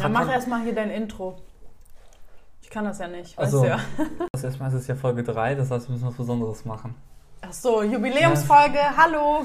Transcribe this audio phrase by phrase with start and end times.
[0.00, 1.38] ja, mach erstmal hier dein Intro.
[2.62, 3.78] Ich kann das ja nicht, weißt Also, du ja.
[4.32, 6.94] also erstmal ist es ja Folge 3, das heißt, wir müssen was Besonderes machen.
[7.42, 9.44] Ach so, Jubiläumsfolge, hallo.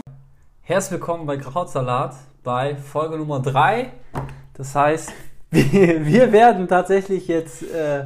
[0.61, 3.91] Herzlich willkommen bei Krautsalat bei Folge Nummer 3.
[4.53, 5.11] Das heißt,
[5.51, 8.05] wir, wir werden tatsächlich jetzt, äh,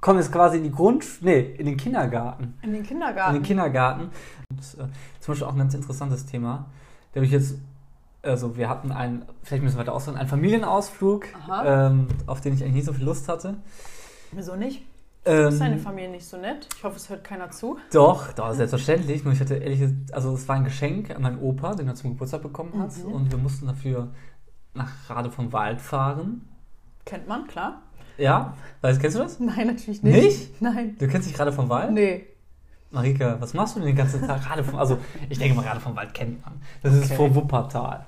[0.00, 1.04] kommen jetzt quasi in die Grund...
[1.22, 2.54] Nee, in den Kindergarten.
[2.62, 3.34] In den In Kindergarten.
[3.34, 4.10] den Kindergarten.
[4.50, 4.88] Und, äh,
[5.20, 6.66] zum Beispiel auch ein ganz interessantes Thema.
[7.12, 7.54] Da habe ich jetzt...
[8.26, 11.26] Also wir hatten einen, vielleicht müssen wir weiter ausführen, einen Familienausflug,
[11.64, 13.54] ähm, auf den ich eigentlich nicht so viel Lust hatte.
[14.32, 14.82] Wieso nicht?
[15.24, 16.68] Ähm, Ist deine Familie nicht so nett?
[16.76, 17.78] Ich hoffe, es hört keiner zu.
[17.92, 19.24] Doch, doch, selbstverständlich.
[19.24, 21.94] Nur ich hatte ehrlich gesagt, also es war ein Geschenk an meinen Opa, den er
[21.94, 22.96] zum Geburtstag bekommen hat.
[22.98, 23.12] Mhm.
[23.12, 24.08] Und wir mussten dafür
[24.74, 26.48] nach Rade vom Wald fahren.
[27.04, 27.82] Kennt man, klar.
[28.18, 29.40] Ja, weißt, kennst du das?
[29.40, 30.22] Nein, natürlich nicht.
[30.22, 30.62] Nicht?
[30.62, 30.96] Nein.
[30.98, 31.92] Du kennst dich Rade vom Wald?
[31.92, 32.26] Nee.
[32.92, 34.48] Marika, was machst du denn den ganzen Tag?
[34.48, 36.54] Rade vom, also ich denke mal, Rade vom Wald kennt man.
[36.82, 37.16] Das ist Okay.
[37.16, 38.06] vor Wuppertal.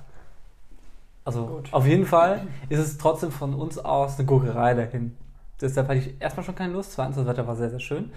[1.28, 1.68] Also Gut.
[1.72, 5.14] auf jeden Fall ist es trotzdem von uns aus eine Gurkerei dahin.
[5.60, 6.92] Deshalb hatte ich erstmal schon keine Lust.
[6.92, 8.10] Zweitens, das Wetter war sehr, sehr schön.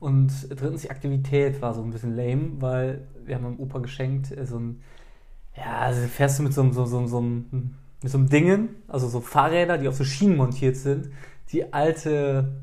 [0.00, 4.30] Und drittens, die Aktivität war so ein bisschen lame, weil wir haben meinem Opa geschenkt,
[4.36, 4.80] äh, so ein,
[5.56, 9.08] ja, also fährst du mit so, einem- so, so, so, mit so einem Dingen, also
[9.08, 11.10] so Fahrräder, die auf so Schienen montiert sind,
[11.52, 12.62] die alte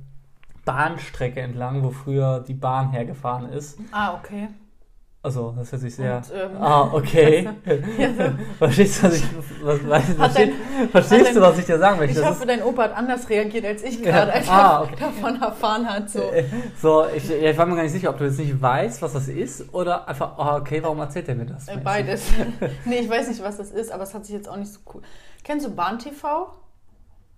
[0.65, 3.79] Bahnstrecke entlang, wo früher die Bahn hergefahren ist.
[3.91, 4.47] Ah, okay.
[5.25, 6.17] Also, das hört sich sehr.
[6.17, 7.47] Und, ähm, ah, okay.
[7.97, 8.23] Ja, so.
[8.57, 9.23] Verstehst du, was ich,
[9.63, 12.19] was, was, verstehst, dein- verstehst hat du, dein- was ich dir sagen möchte?
[12.19, 14.95] Ich hoffe, dein Opa hat anders reagiert als ich gerade, als Ah, er okay.
[14.99, 16.09] davon erfahren hat.
[16.09, 16.19] So.
[16.29, 16.43] Äh,
[16.81, 19.29] So, ich, ich war mir gar nicht sicher, ob du jetzt nicht weißt, was das
[19.29, 21.69] ist oder einfach, oh, okay, warum erzählt er mir das?
[21.69, 22.23] Äh, Beides.
[22.85, 24.81] nee, ich weiß nicht, was das ist, aber es hat sich jetzt auch nicht so
[24.93, 25.03] cool.
[25.45, 26.47] Kennst du Bahn TV?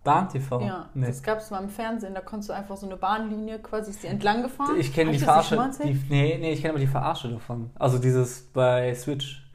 [0.05, 0.61] Bahn TV?
[0.61, 1.07] Ja, nee.
[1.07, 2.13] das gab es mal im Fernsehen.
[2.13, 4.77] Da konntest du einfach so eine Bahnlinie quasi ist die entlang gefahren.
[4.79, 5.57] Ich kenne die Verarsche.
[5.83, 7.71] Die, nee, nee, ich kenne aber die Verarsche davon.
[7.75, 9.45] Also dieses bei Switch.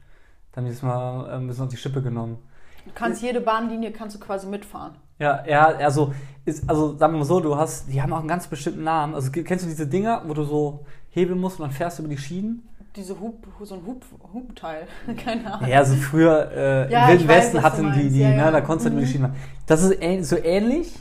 [0.51, 2.37] Da haben die das mal ein bisschen auf die Schippe genommen.
[2.85, 4.95] Du kannst jede Bahnlinie kannst du quasi mitfahren.
[5.17, 6.13] Ja, ja, also,
[6.45, 9.13] ist, also sagen wir mal so, du hast, die haben auch einen ganz bestimmten Namen.
[9.13, 12.09] Also kennst du diese Dinger, wo du so hebeln musst und dann fährst du über
[12.09, 12.67] die Schienen?
[12.95, 14.03] Diese Hub, so ein Hub,
[14.33, 14.85] Hubteil.
[15.17, 15.69] Keine Ahnung.
[15.69, 18.35] Ja, also früher äh, Ja, im Wilden weiß, Westen du hatten die, die Ja, ne,
[18.37, 18.51] ja.
[18.51, 19.09] da konntest du über die Mhm.
[19.09, 19.35] Schienen machen.
[19.65, 20.93] Das ist ähn so ähnlich,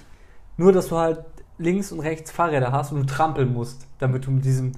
[0.57, 1.21] nur dass du halt
[1.59, 4.73] links und rechts Fahrräder hast und du trampeln musst, damit du mit diesem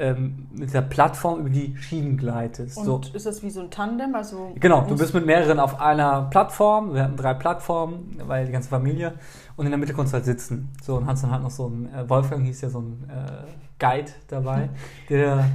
[0.00, 2.76] ähm, mit der Plattform über die Schienen gleitest.
[2.78, 3.00] Und so.
[3.14, 4.14] ist das wie so ein Tandem?
[4.14, 6.94] Also Genau, du bist mit mehreren auf einer Plattform.
[6.94, 9.14] Wir hatten drei Plattformen, weil die ganze Familie.
[9.56, 10.68] Und in der Mitte konntest du halt sitzen.
[10.84, 13.48] So, und hast dann halt noch so ein, äh, Wolfgang hieß ja so ein äh,
[13.80, 14.68] Guide dabei,
[15.08, 15.46] der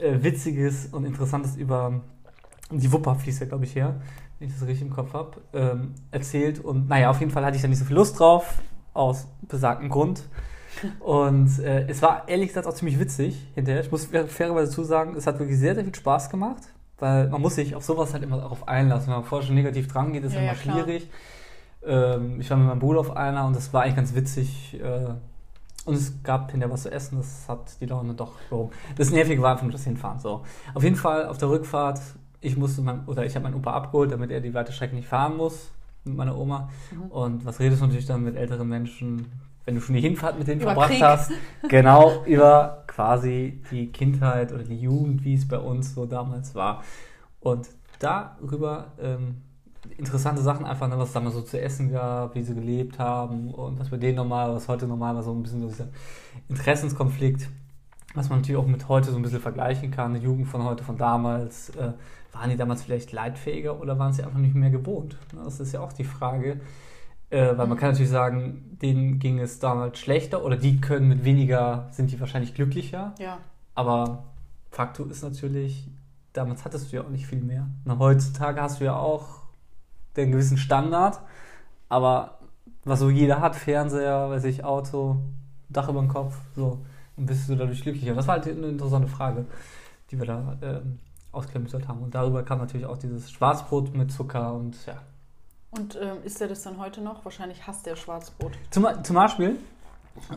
[0.00, 2.00] äh, Witziges und Interessantes über
[2.70, 4.00] die Wupper fließt ja, glaube ich, her,
[4.38, 6.58] wenn ich das richtig im Kopf habe, ähm, erzählt.
[6.58, 8.60] Und naja, auf jeden Fall hatte ich da nicht so viel Lust drauf,
[8.92, 10.24] aus besagtem Grund.
[11.00, 13.80] Und äh, es war ehrlich gesagt auch ziemlich witzig hinterher.
[13.80, 16.62] Ich muss fairerweise dazu sagen, es hat wirklich sehr, sehr viel Spaß gemacht,
[16.98, 19.08] weil man muss sich auf sowas halt immer darauf einlassen.
[19.08, 21.08] Wenn man vorher schon negativ dran geht, ist Ja, immer ja, schwierig.
[21.84, 24.78] Ähm, ich war mit meinem Bruder auf einer und das war eigentlich ganz witzig.
[24.82, 25.14] Äh,
[25.86, 28.72] und es gab hinterher was zu essen, das hat die Laune doch gehoben.
[28.96, 30.18] Das Nervige war einfach nur das Hinfahren.
[30.18, 30.42] So.
[30.74, 32.00] Auf jeden Fall auf der Rückfahrt,
[32.40, 35.08] ich musste mein, oder ich habe meinen Opa abgeholt, damit er die weite Strecke nicht
[35.08, 35.70] fahren muss
[36.04, 36.68] mit meiner Oma.
[36.90, 37.02] Mhm.
[37.10, 39.26] Und was redest du natürlich dann mit älteren Menschen,
[39.64, 41.02] wenn du schon die Hinfahrt mit denen Über verbracht Krieg.
[41.02, 41.30] hast?
[41.68, 46.82] Genau, über quasi die Kindheit oder die Jugend, wie es bei uns so damals war.
[47.40, 47.68] Und
[48.00, 49.42] darüber ähm,
[49.96, 53.52] interessante Sachen einfach, ne, was es damals so zu essen gab, wie sie gelebt haben
[53.52, 55.88] und was bei denen normal, was heute normal war, so ein bisschen so dieser
[56.48, 57.48] Interessenskonflikt,
[58.14, 60.14] was man natürlich auch mit heute so ein bisschen vergleichen kann.
[60.14, 61.92] Die Jugend von heute, von damals, äh,
[62.32, 65.16] waren die damals vielleicht leidfähiger oder waren sie einfach nicht mehr gewohnt?
[65.32, 66.60] Ne, Das ist ja auch die Frage.
[67.28, 71.24] Äh, weil man kann natürlich sagen, denen ging es damals schlechter oder die können mit
[71.24, 73.14] weniger, sind die wahrscheinlich glücklicher.
[73.18, 73.38] Ja.
[73.74, 74.24] Aber
[74.70, 75.88] Faktum ist natürlich,
[76.32, 77.66] damals hattest du ja auch nicht viel mehr.
[77.84, 79.45] Na, heutzutage hast du ja auch
[80.16, 81.20] den gewissen Standard,
[81.88, 82.38] aber
[82.84, 85.16] was so jeder hat, Fernseher, weiß ich, Auto,
[85.68, 86.78] Dach über dem Kopf, so,
[87.16, 88.14] und bist du dadurch glücklicher.
[88.14, 89.46] Das war halt eine interessante Frage,
[90.10, 90.98] die wir da ähm,
[91.32, 92.02] ausklamüsert haben.
[92.02, 95.02] Und darüber kam natürlich auch dieses Schwarzbrot mit Zucker und ja.
[95.70, 97.24] Und ähm, isst er das dann heute noch?
[97.24, 98.52] Wahrscheinlich hasst der Schwarzbrot.
[98.70, 99.58] Zum, zum Beispiel,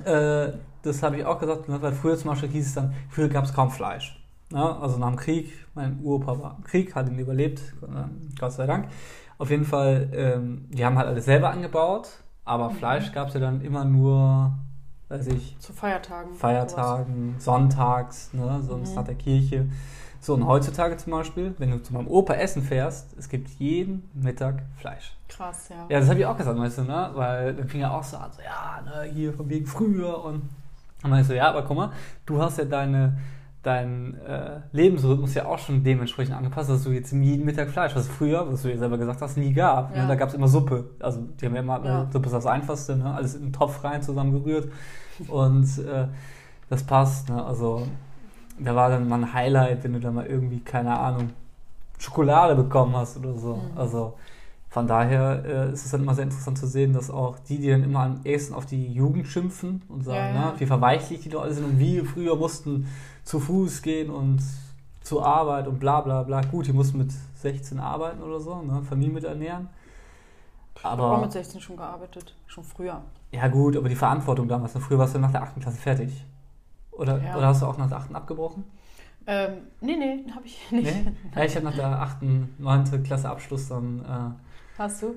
[0.04, 0.52] äh,
[0.82, 3.54] das habe ich auch gesagt, weil früher zum Beispiel hieß es dann, früher gab es
[3.54, 4.16] kaum Fleisch.
[4.52, 8.54] Ja, also nach dem Krieg, mein Uropa war im Krieg, hat ihn überlebt, äh, Gott
[8.54, 8.90] sei Dank.
[9.40, 12.10] Auf jeden Fall, ähm, die haben halt alles selber angebaut,
[12.46, 12.74] aber Mhm.
[12.76, 14.52] Fleisch gab es ja dann immer nur,
[15.08, 16.34] weiß ich, Zu Feiertagen.
[16.34, 18.96] Feiertagen, sonntags, ne, sonst Mhm.
[18.98, 19.66] nach der Kirche.
[20.22, 24.10] So, und heutzutage zum Beispiel, wenn du zu meinem Opa essen fährst, es gibt jeden
[24.14, 25.16] Mittag Fleisch.
[25.30, 25.86] Krass, ja.
[25.88, 27.12] Ja, das habe ich auch gesagt, weißt du, ne?
[27.14, 30.42] Weil dann fing er auch so an, so, ja, ne, hier von wegen früher und
[31.02, 31.92] dann meinte ich so, ja, aber guck mal,
[32.26, 33.18] du hast ja deine,
[33.62, 38.08] dein äh, Lebensrhythmus ja auch schon dementsprechend angepasst, dass du jetzt jeden Mittag Fleisch, was
[38.08, 39.94] früher, was du ja selber gesagt hast, nie gab.
[39.96, 40.04] Ja.
[40.04, 40.08] Ne?
[40.08, 40.92] Da gab es immer Suppe.
[41.00, 42.08] Also die haben ja immer, Ja.
[42.12, 43.14] Suppe ist das Einfachste, ne?
[43.14, 44.70] alles in den Topf rein zusammengerührt
[45.28, 46.08] und äh,
[46.70, 47.30] das passt.
[47.30, 47.44] Ne?
[47.44, 47.86] Also
[48.60, 51.32] da war dann mal ein Highlight, wenn du da mal irgendwie, keine Ahnung,
[51.98, 53.56] Schokolade bekommen hast oder so.
[53.56, 53.78] Mhm.
[53.78, 54.14] Also
[54.70, 57.70] von daher äh, ist es dann immer sehr interessant zu sehen, dass auch die, die
[57.70, 60.52] dann immer am ehesten auf die Jugend schimpfen und sagen, Ja, ja.
[60.52, 62.88] Ne, wie verweichlich die Leute sind und wie früher mussten
[63.30, 64.42] zu Fuß gehen und
[65.02, 66.42] zur Arbeit und bla bla bla.
[66.42, 69.70] Gut, die mussten mit 16 arbeiten oder so, ne, Familie mit ernähren.
[70.76, 72.34] Ich habe auch Aber mit 16 schon gearbeitet.
[72.48, 73.02] Schon früher.
[73.32, 75.62] ja gut, aber die Verantwortung damals, ne, früher warst du nach der 8.
[75.62, 76.26] Klasse fertig.
[76.92, 77.38] Oder, Ja.
[77.38, 78.16] oder hast du auch nach der 8.
[78.16, 78.64] abgebrochen?
[79.28, 80.86] Ähm, nee, nee, habe ich nicht.
[81.06, 81.14] Nee?
[81.36, 82.18] Ja, ich habe nach der 8.,
[82.58, 83.04] 9.
[83.04, 84.36] Klasse Abschluss dann,
[84.76, 85.14] Hast du?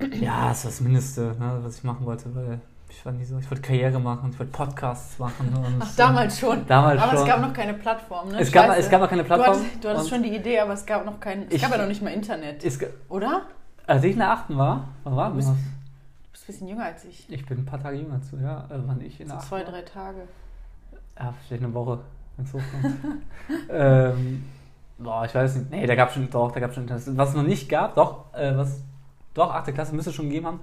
[0.00, 3.24] äh, ja, das war das Mindeste, ne, was ich machen wollte, weil ich war nie
[3.24, 5.52] so, ich wollte Karriere machen, ich wollte Podcasts machen.
[5.80, 6.66] Ach, damals schon.
[6.66, 7.20] Damals aber schon.
[7.20, 8.40] es gab noch keine Plattform, ne?
[8.40, 8.80] es, gab, Scheiße.
[8.80, 9.56] es gab noch keine Du Plattform.
[9.56, 11.46] hattest, du hattest schon die Idee, aber es gab noch kein.
[11.48, 12.64] Es Ich- gab ja noch nicht mal Internet.
[12.64, 13.42] es, Oder?
[13.86, 14.56] als ich in der 8.
[14.56, 15.46] war, wann war Du das?
[15.46, 17.26] bist- Du bist ein bisschen jünger als ich.
[17.30, 19.48] Ich bin ein paar Tage jünger zu, ja, äh, wann ich in So der 8.
[19.48, 20.20] zwei, drei Tage.
[21.18, 21.98] Ja, vielleicht eine Woche,
[22.36, 22.96] wenn es hochkommt.
[23.70, 24.44] ähm,
[24.98, 25.70] boah, ich weiß nicht.
[25.70, 27.04] Nee, da gab schon, doch, da gab schon Internet.
[27.16, 28.80] Was es noch nicht gab, doch, äh, was,
[29.34, 29.72] doch, 8.
[29.74, 30.60] Klasse müsste es schon gegeben haben,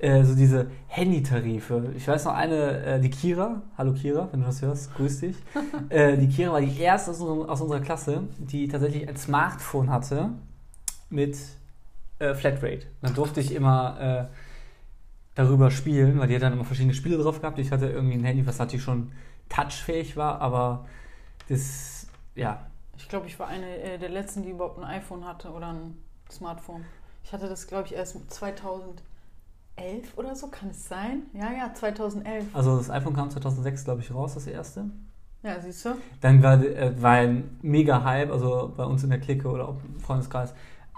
[0.00, 1.92] äh, so diese Handytarife.
[1.96, 5.36] Ich weiß noch eine, äh, die Kira, hallo Kira, wenn du das hörst, grüß dich.
[5.90, 10.30] äh, die Kira war die erste aus, aus unserer Klasse, die tatsächlich ein Smartphone hatte
[11.10, 11.36] mit
[12.18, 12.86] äh, Flatrate.
[13.02, 14.34] Dann durfte ich immer äh,
[15.34, 17.58] darüber spielen, weil die hat dann immer verschiedene Spiele drauf gehabt.
[17.58, 19.12] Ich hatte irgendwie ein Handy, was natürlich schon
[19.50, 20.86] touchfähig war, aber
[21.48, 22.66] das, ja,
[22.96, 25.98] Ich glaube, ich war eine der letzten, die überhaupt ein iPhone hatte oder ein
[26.30, 26.84] Smartphone.
[27.24, 28.16] Ich hatte das, glaube ich, erst
[29.80, 31.22] 2011 oder so, kann es sein?
[31.32, 32.44] Ja, ja, 2011.
[32.54, 34.84] also das iPhone kam 2006, glaube ich, raus, das erste.
[35.42, 35.90] Ja, siehst du?
[36.20, 39.76] Dann war, äh, war ein mega Hype, also bei uns in der Clique oder auch
[39.82, 40.52] im Freundeskreis,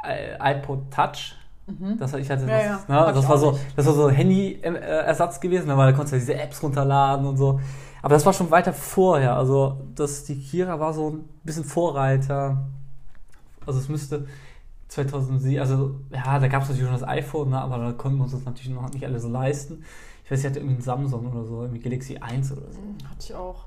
[0.04, 1.36] äh, iPod Touch.
[1.66, 1.96] Mhm.
[1.96, 2.80] Das, ich hatte Ja, das, ja.
[2.88, 3.64] Ne, Hab das, ich war so, nicht.
[3.78, 7.60] das war so Handy-Ersatz gewesen, ne, weil da konntest du diese Apps runterladen und so.
[8.02, 9.36] Aber das war schon weiter vorher.
[9.36, 12.64] Also das, die Kira war so ein bisschen Vorreiter.
[13.64, 14.26] Also es müsste
[14.92, 18.24] 2007, also ja, da gab es natürlich schon das iPhone, ne, aber da konnten wir
[18.24, 19.84] uns das natürlich noch nicht alle so leisten.
[20.24, 22.78] Ich weiß, ich hatte irgendwie ein Samsung oder so, irgendwie Galaxy 1 oder so.
[22.78, 23.64] Hm, Hatte ich auch.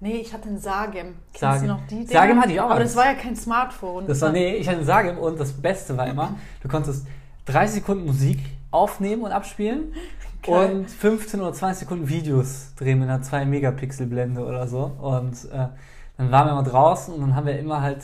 [0.00, 1.14] Nee, ich hatte ein Sagem.
[1.32, 1.68] Kennst Sagem.
[1.68, 1.94] du noch die?
[1.94, 2.08] Dinger?
[2.10, 4.06] Sagem hatte ich auch Aber das war ja kein Smartphone.
[4.06, 7.06] Das war, nee, ich hatte einen Sagem und das Beste war immer, du konntest
[7.46, 8.40] 30 Sekunden Musik
[8.72, 9.92] aufnehmen und abspielen
[10.42, 10.74] Geil.
[10.74, 14.90] und 15 oder 20 Sekunden Videos drehen mit einer 2 Megapixel Blende oder so.
[15.00, 15.68] Und äh,
[16.16, 18.02] dann waren wir mal draußen und dann haben wir immer halt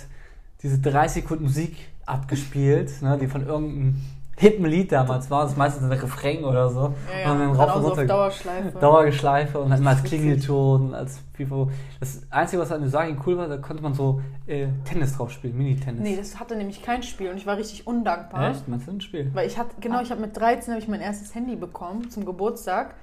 [0.63, 1.77] diese 30 Sekunden Musik
[2.09, 4.01] abgespielt, ne, die von irgendeinem
[4.39, 6.95] hippen Lied damals war, das ist meistens ein Refrain oder so.
[7.13, 7.33] Ja, ja.
[7.33, 8.79] Und dann rauf und so runter Dauerschleife.
[8.81, 10.03] Dauergeschleife und dann als.
[10.05, 11.69] Klingelton, als FIFA.
[11.99, 15.33] Das Einzige, was an der Sagi cool war, da konnte man so äh, Tennis drauf
[15.33, 16.01] spielen, Mini-Tennis.
[16.01, 18.51] Nee, das hatte nämlich kein Spiel und ich war richtig undankbar.
[18.51, 18.69] Echt?
[18.69, 19.31] Meinst du ein Spiel?
[19.35, 22.25] Weil ich hatte, genau, ich habe mit 13 habe ich mein erstes Handy bekommen zum
[22.25, 22.95] Geburtstag.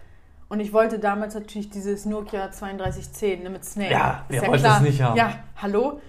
[0.48, 3.92] Und ich wollte damals natürlich dieses Nokia 3210 ne, mit Snake.
[3.92, 5.18] Ja, wer wollte es nicht haben?
[5.18, 6.00] Ja, hallo.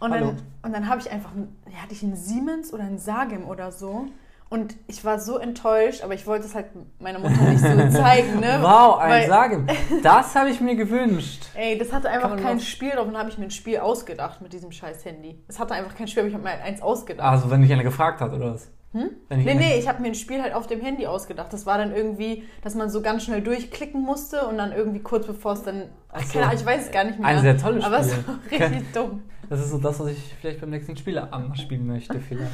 [0.00, 0.26] Und Hallo.
[0.26, 3.48] dann, und dann habe ich einfach, ein- ja, hatte ich einen Siemens oder einen Sagem
[3.48, 4.06] oder so.
[4.48, 6.66] Und ich war so enttäuscht, aber ich wollte es halt
[7.00, 7.66] meiner Mutter nicht so
[7.98, 8.58] zeigen, ne?
[8.60, 9.66] Wow, ein Weil- Sagen.
[10.04, 11.46] Das habe ich mir gewünscht.
[11.54, 14.40] Ey, das hatte einfach kein Spiel drauf und dann habe ich mir ein Spiel ausgedacht
[14.42, 15.42] mit diesem scheiß Handy.
[15.48, 17.26] Es hatte einfach kein Spiel, aber ich habe mir halt eins ausgedacht.
[17.28, 18.70] Also, wenn dich einer gefragt hat, oder was?
[18.92, 19.10] Hm?
[19.28, 21.52] Nee, nee, ich habe mir ein Spiel halt auf dem Handy ausgedacht.
[21.52, 25.26] Das war dann irgendwie, dass man so ganz schnell durchklicken musste und dann irgendwie kurz
[25.26, 25.90] bevor es dann.
[26.08, 26.32] Ach, so.
[26.32, 27.28] keine Ahnung, ich weiß es gar nicht mehr.
[27.28, 28.24] Ein sehr tolles Aber es Spiel.
[28.26, 28.38] war
[28.70, 29.22] richtig dumm.
[29.50, 32.50] Das ist so das, was ich vielleicht beim nächsten Spieleabend spielen möchte, vielleicht.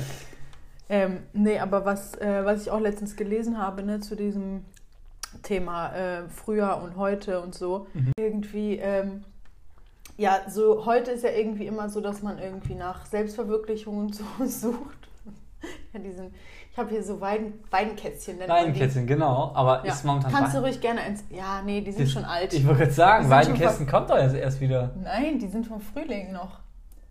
[0.88, 4.64] Ähm, nee, aber was, äh, was ich auch letztens gelesen habe, ne, zu diesem
[5.42, 8.12] Thema äh, früher und heute und so, Mhm.
[8.18, 9.25] irgendwie, ähm,
[10.18, 14.25] ja, so heute ist ja irgendwie immer so, dass man irgendwie nach Selbstverwirklichung und so
[14.47, 15.01] sucht.
[15.92, 16.33] Ja, diesen,
[16.71, 18.38] ich habe hier so Weiden, Weidenkätzchen.
[18.47, 19.52] Weidenkätzchen, genau.
[19.54, 19.92] Aber Ja.
[19.92, 21.25] ist momentan Kannst du ruhig gerne eins.
[21.31, 22.52] Ja, nee, die sind Das- schon alt.
[22.54, 24.90] Ich wollte gerade sagen, Weidenkätzchen kommt doch jetzt erst wieder.
[25.02, 26.61] Nein, die sind vom Frühling noch.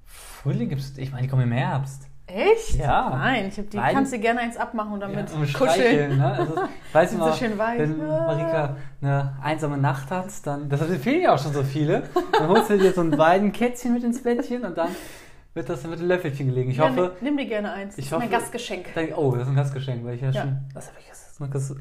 [0.05, 2.07] Frühling gibt's, ich meine, die kommen im Herbst.
[2.27, 2.75] Echt?
[2.77, 3.09] Ja.
[3.09, 3.77] Nein, ich hab die.
[3.77, 6.17] Weiden- Kannst du gerne eins abmachen und damit Ja, und kuscheln.
[6.17, 6.31] ne?
[6.33, 6.55] Also,
[6.93, 7.79] weiß ich Sind so mal, schön weich.
[7.79, 12.47] wenn Marika eine einsame Nacht hat, dann, das fehlen ja auch schon so viele, dann
[12.47, 14.89] holst du dir so ein Weidenkätzchen mit ins Bettchen und dann
[15.53, 16.71] wird das mit dem Löffelchen gelegen.
[16.71, 17.97] Ich Ja, hoffe, nimm, nimm dir gerne eins.
[17.97, 18.85] ich das ist mein hoffe- Gastgeschenk.
[18.95, 20.41] dann, oh, das ist ein Gastgeschenk, weil ich ja, Ja.
[20.43, 21.21] schon, das habe ich das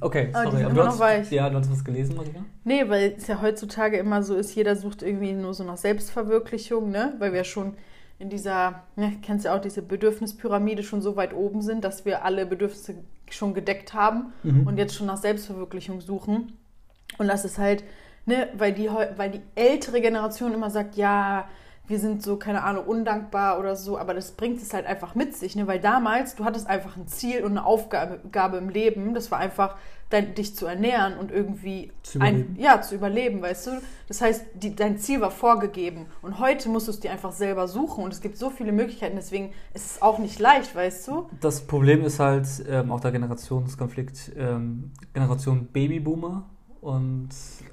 [0.00, 0.64] Okay, Aber die sorry.
[0.64, 1.30] aber du hast, weich.
[1.32, 2.40] Ja, du hast was gelesen, Marika?
[2.64, 6.90] Nee, weil es ja heutzutage immer so ist, jeder sucht irgendwie nur so nach Selbstverwirklichung,
[6.90, 7.12] ne?
[7.18, 7.74] Weil wir schon
[8.18, 12.24] in dieser, ne, kennst ja auch diese Bedürfnispyramide schon so weit oben sind, dass wir
[12.24, 12.94] alle Bedürfnisse
[13.28, 14.66] schon gedeckt haben Mhm.
[14.66, 16.56] und jetzt schon nach Selbstverwirklichung suchen.
[17.18, 17.84] Und das ist halt,
[18.24, 21.48] ne, weil die, weil die ältere Generation immer sagt, ja,
[21.90, 25.36] wir sind so, keine Ahnung, undankbar oder so, aber das bringt es halt einfach mit
[25.36, 25.66] sich, ne?
[25.66, 29.76] weil damals, du hattest einfach ein Ziel und eine Aufgabe im Leben, das war einfach,
[30.08, 32.56] dein, dich zu ernähren und irgendwie Zu ein, überleben.
[32.60, 33.70] ja, zu überleben, weißt du?
[34.08, 37.68] Das heißt, die, dein Ziel war vorgegeben und heute musst du es dir einfach selber
[37.68, 41.28] suchen und es gibt so viele Möglichkeiten, deswegen ist es auch nicht leicht, weißt du?
[41.40, 46.44] Das Problem ist halt ähm, auch der Generationskonflikt, ähm, Generation Babyboomer
[46.80, 47.30] und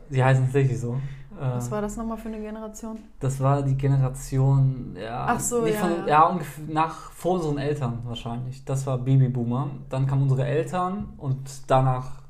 [0.09, 0.99] sie heißen tatsächlich so.
[1.39, 2.99] Was war das nochmal für eine Generation?
[3.19, 6.23] Das war die Generation, ja, Ach so, ja, von, ja.
[6.27, 8.63] ungefähr nach vor unseren Eltern wahrscheinlich.
[8.65, 9.69] Das war Babyboomer.
[9.89, 12.21] Dann kamen unsere Eltern und danach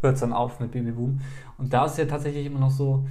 [0.00, 1.20] hört es dann auf mit Babyboom.
[1.58, 3.04] Und da ist ja tatsächlich immer noch so,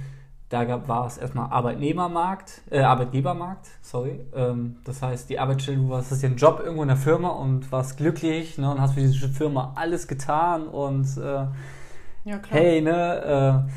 [0.50, 4.20] da gab, war es erstmal Arbeitnehmermarkt, äh, Arbeitgebermarkt, sorry.
[4.34, 7.28] Ähm, das heißt, die Arbeitsstelle, du warst, hast ja einen Job irgendwo in der Firma
[7.30, 11.46] und warst glücklich ne, und hast für diese Firma alles getan und äh,
[12.24, 12.42] Ja, klar.
[12.50, 13.72] hey, ne, äh,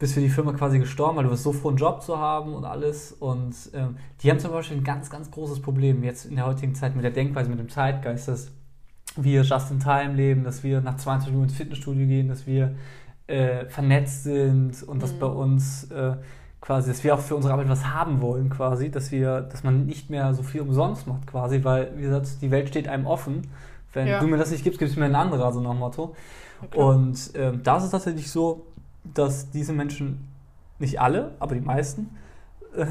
[0.00, 2.54] bist für die Firma quasi gestorben, weil du warst so froh, einen Job zu haben
[2.54, 3.12] und alles.
[3.12, 6.74] Und ähm, die haben zum Beispiel ein ganz, ganz großes Problem jetzt in der heutigen
[6.74, 8.50] Zeit mit der Denkweise, mit dem Zeitgeist, dass
[9.16, 12.74] wir just in time leben, dass wir nach 20 Minuten ins Fitnessstudio gehen, dass wir
[13.26, 15.18] äh, vernetzt sind und dass Mhm.
[15.18, 16.14] bei uns äh,
[16.60, 19.86] quasi, dass wir auch für unsere Arbeit was haben wollen quasi, dass wir, dass man
[19.86, 23.42] nicht mehr so viel umsonst macht quasi, weil, wie gesagt, die Welt steht einem offen.
[23.92, 24.18] Wenn Ja.
[24.20, 26.14] du mir das nicht gibst, gibst du mir ein anderer, so nach dem Motto.
[26.70, 26.86] Klar.
[26.88, 28.66] Und ähm, da ist es tatsächlich so,
[29.14, 30.28] dass diese Menschen,
[30.78, 32.10] nicht alle, aber die meisten,
[32.74, 32.86] äh,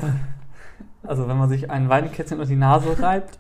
[1.03, 3.39] also wenn man sich ein Weinkätzchen unter die Nase reibt,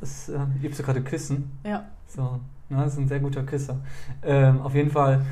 [0.00, 1.52] das äh, gibst du gerade küssen.
[1.64, 1.84] ja.
[2.06, 3.78] So, ne, das ist ein sehr guter Küsser.
[4.22, 5.24] Ähm, auf jeden Fall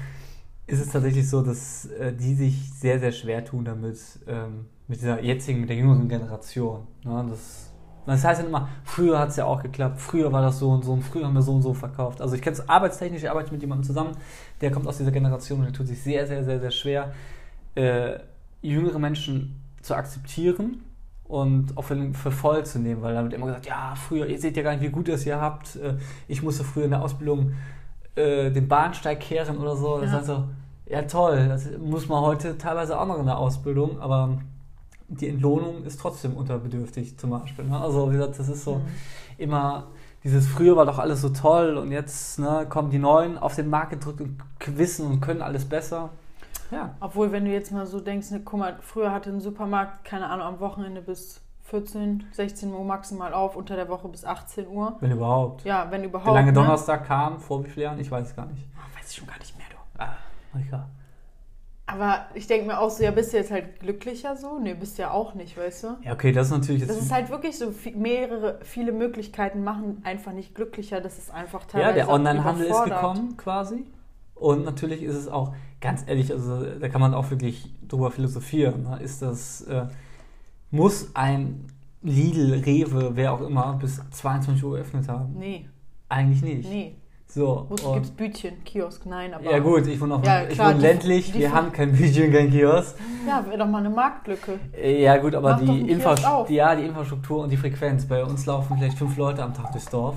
[0.66, 5.00] ist es tatsächlich so, dass äh, die sich sehr, sehr schwer tun damit, ähm, mit
[5.00, 6.86] dieser jetzigen, mit der jüngeren Generation.
[7.04, 7.67] Ne, das,
[8.14, 10.84] das heißt ja immer, früher hat es ja auch geklappt, früher war das so und
[10.84, 12.20] so und früher haben wir so und so verkauft.
[12.20, 14.12] Also ich kenne es arbeitstechnisch, ich arbeite mit jemandem zusammen,
[14.60, 17.12] der kommt aus dieser Generation und der tut sich sehr, sehr, sehr, sehr schwer,
[17.74, 18.18] äh,
[18.62, 20.82] jüngere Menschen zu akzeptieren
[21.24, 24.56] und auch für, für voll zu nehmen, weil damit immer gesagt, ja, früher, ihr seht
[24.56, 25.76] ja gar nicht, wie gut ihr es hier habt.
[25.76, 25.94] Äh,
[26.26, 27.52] Ich musste früher in der Ausbildung
[28.16, 29.98] äh, den Bahnsteig kehren oder so.
[30.00, 30.16] Das Ja.
[30.18, 30.44] heißt so,
[30.86, 34.38] ja toll, das muss man heute teilweise auch noch in der Ausbildung, aber
[35.08, 37.64] die Entlohnung ist trotzdem unterbedürftig zum Beispiel.
[37.64, 37.78] Ne?
[37.78, 38.86] Also wie gesagt, das ist so Mhm.
[39.38, 39.86] immer
[40.24, 43.70] dieses früher war doch alles so toll und jetzt ne, kommen die Neuen auf den
[43.70, 46.10] Markt gedrückt und wissen und können alles besser.
[46.70, 46.94] Ja.
[47.00, 50.28] Obwohl, wenn du jetzt mal so denkst, ne, guck mal, früher hatte ein Supermarkt, keine
[50.28, 54.96] Ahnung, am Wochenende bis 14, 16 Uhr maximal auf, unter der Woche bis 18 Uhr.
[55.00, 55.64] Wenn überhaupt.
[55.64, 56.26] Ja, wenn überhaupt.
[56.26, 56.52] Der lange ne?
[56.54, 58.00] Donnerstag kam, vor wie vielen Jahren?
[58.00, 58.66] Ich weiß es gar nicht.
[58.76, 60.02] Ah, weiß ich schon gar nicht mehr, du.
[60.02, 60.16] Ah,
[60.58, 60.86] Rika.
[61.98, 64.60] Aber ich denke mir auch so, ja, bist du jetzt halt glücklicher so?
[64.60, 65.88] Nee, bist du ja auch nicht, weißt du?
[66.04, 66.90] Ja, okay, das ist natürlich jetzt.
[66.90, 71.00] Das ist halt wirklich so, viel, mehrere, viele Möglichkeiten machen einfach nicht glücklicher.
[71.00, 73.84] Das ist einfach ja, teilweise der auch Onlinehandel ist gekommen quasi.
[74.36, 78.84] Und natürlich ist es auch, ganz ehrlich, also da kann man auch wirklich drüber philosophieren.
[78.84, 79.00] Ne?
[79.02, 79.86] Ist das, äh,
[80.70, 81.66] muss ein
[82.02, 85.34] Lidl, Rewe, wer auch immer, bis 22 Uhr geöffnet haben?
[85.36, 85.68] Nee,
[86.08, 86.70] Eigentlich nicht.
[86.70, 86.94] nee.
[87.30, 87.66] So.
[87.68, 89.04] Wo und- gibt es Bütchen, Kiosk?
[89.04, 89.44] Nein, aber.
[89.50, 91.92] ja gut, ich wohne, auf, Ja, ich klar, wohne die- ländlich, die- wir haben kein
[91.96, 92.96] Budget, kein Kiosk.
[93.26, 94.58] Ja, wäre doch mal eine Marktlücke.
[94.82, 96.14] Ja gut, aber die, Infra
[96.48, 98.06] ja, die Infrastruktur und die Frequenz.
[98.06, 100.16] Bei uns laufen vielleicht fünf Leute am Tag durchs Dorf.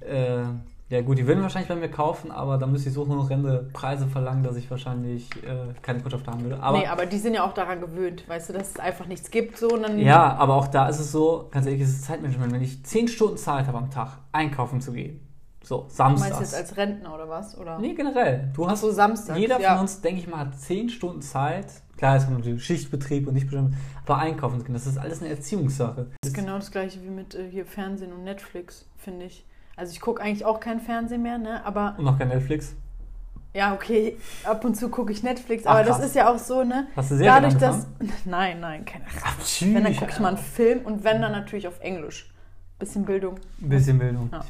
[0.00, 0.42] Äh,
[0.90, 4.06] ja gut, die würden wahrscheinlich bei mir kaufen, aber da müsste ich so horrende Preise
[4.06, 6.62] verlangen, dass ich wahrscheinlich äh, keine Kundschaft haben würde.
[6.62, 9.30] Aber, nee, aber die sind ja auch daran gewöhnt, weißt du, dass es einfach nichts
[9.30, 9.70] gibt, so.
[9.96, 12.52] Ja, aber auch da ist es so, ganz ehrlich, es ist Zeitmanagement.
[12.52, 15.18] Wenn ich zehn Stunden Zeit habe am Tag, einkaufen zu gehen,
[15.64, 16.30] so, Du samstags.
[16.30, 17.56] meinst jetzt als Rentner oder was?
[17.56, 17.78] Oder?
[17.78, 18.50] nee, generell.
[18.54, 19.36] Du hast so, Samstag.
[19.36, 19.72] Jeder ja.
[19.72, 21.66] von uns, denke ich mal, hat 10 Stunden Zeit.
[21.96, 26.06] Klar, es kommt natürlich Schichtbetrieb und nicht bestimmt, aber einkaufen das ist alles eine Erziehungssache.
[26.20, 29.44] Das ist genau das gleiche wie mit äh, hier Fernsehen und Netflix, finde ich.
[29.76, 31.64] Also ich gucke eigentlich auch kein Fernsehen mehr, ne?
[31.64, 32.74] Aber Und noch kein Netflix.
[33.54, 35.64] ja, okay, ab und zu gucke ich Netflix.
[35.64, 36.06] Ach, Aber das krass.
[36.06, 36.88] ist ja auch so, ne?
[36.96, 37.86] Hast du Serien Dadurch, dass.
[38.24, 41.68] Nein, nein, keine Ach, Wenn, dann gucke ich mal einen Film und wenn, dann natürlich
[41.68, 42.32] auf Englisch.
[42.78, 43.36] Bisschen Bildung.
[43.58, 44.28] Bisschen Bildung.
[44.32, 44.44] Ja.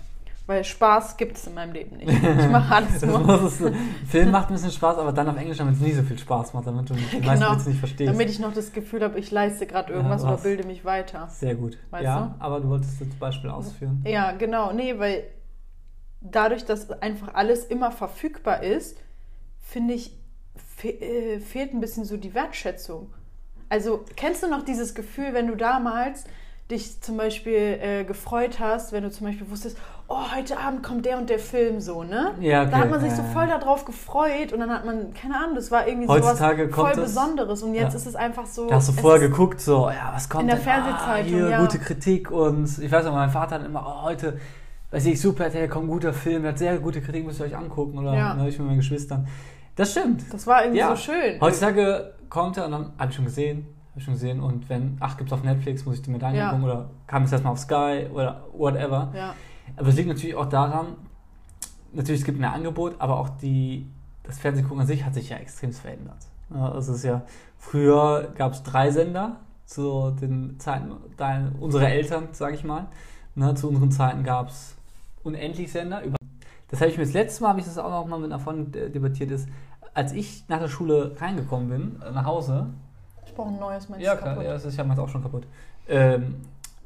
[0.46, 2.11] Weil Spaß gibt es in meinem Leben nicht.
[2.11, 3.44] Ich mache alles nur.
[3.44, 3.62] es,
[4.11, 6.52] Film macht ein bisschen Spaß, aber dann auf Englisch, damit es nicht so viel Spaß
[6.52, 7.54] macht, damit du die meisten Genau.
[7.56, 8.12] Witze nicht verstehst.
[8.12, 11.28] Damit ich noch das Gefühl habe, ich leiste gerade irgendwas Ja, oder bilde mich weiter.
[11.30, 11.78] Sehr gut.
[11.90, 14.02] Weißt ja, aber du wolltest das Beispiel ausführen.
[14.04, 14.72] Ja, genau.
[14.72, 15.25] Nee, weil
[16.20, 18.96] dadurch, dass einfach alles immer verfügbar ist,
[19.61, 20.18] finde ich,
[20.76, 23.12] fe äh, fehlt ein bisschen so die Wertschätzung.
[23.68, 26.25] Also, kennst du noch dieses Gefühl, wenn du damals
[26.70, 29.76] dich zum Beispiel äh, gefreut hast, wenn du zum Beispiel wusstest,
[30.12, 32.33] oh, heute Abend kommt der und der Film so, ne?
[32.40, 32.71] Ja, okay.
[32.71, 33.33] Da hat man sich so Ja, ja.
[33.35, 37.02] voll darauf gefreut und dann hat man, keine Ahnung, das war irgendwie Heutzutage sowas voll
[37.02, 37.99] Besonderes und jetzt Ja.
[37.99, 38.69] ist es einfach so.
[38.69, 40.64] Da hast du vorher geguckt, so, ja, was kommt In der denn?
[40.64, 41.61] Fernsehzeitung, ah, hier, ja.
[41.61, 44.38] gute Kritik und ich weiß noch, mein Vater hat immer, oh, heute,
[44.90, 47.47] weiß ich, super, da kommt ein guter Film, der hat sehr gute Kritik, müsst ihr
[47.47, 48.35] euch angucken oder Ja.
[48.35, 49.26] ne, ich mit meinen Geschwistern.
[49.76, 50.23] Das stimmt.
[50.33, 50.90] Das war irgendwie Ja.
[50.90, 51.40] so schön.
[51.40, 54.40] Heutzutage kommt er und dann, hab ich schon gesehen, Habe ich schon gesehen.
[54.40, 56.49] Und wenn, ach, gibt es auf Netflix, muss ich die Medaillen Ja.
[56.49, 59.12] gucken oder kam es erstmal auf Sky oder whatever.
[59.14, 59.35] Ja.
[59.76, 60.97] Aber es liegt natürlich auch daran,
[61.93, 63.87] natürlich es gibt ein Angebot, aber auch die,
[64.23, 66.19] das Fernsehgucken an sich hat sich ja extrem verändert.
[66.50, 67.23] Also es ist ja,
[67.59, 72.87] früher gab es drei Sender zu den Zeiten dein, unserer Eltern, sage ich mal.
[73.35, 74.76] Ne, zu unseren Zeiten gab es
[75.23, 76.02] unendlich Sender.
[76.69, 78.41] Das habe ich mir das letzte Mal, habe ich das auch noch mal mit einer
[78.41, 79.49] Freundin debattiert, ist,
[79.95, 82.67] als ich nach der Schule reingekommen bin, äh, nach Hause,
[83.26, 85.47] Ich brauche ein neues, meins ja, klar, ja, das ist ja meins auch schon kaputt.
[85.88, 86.37] Ähm,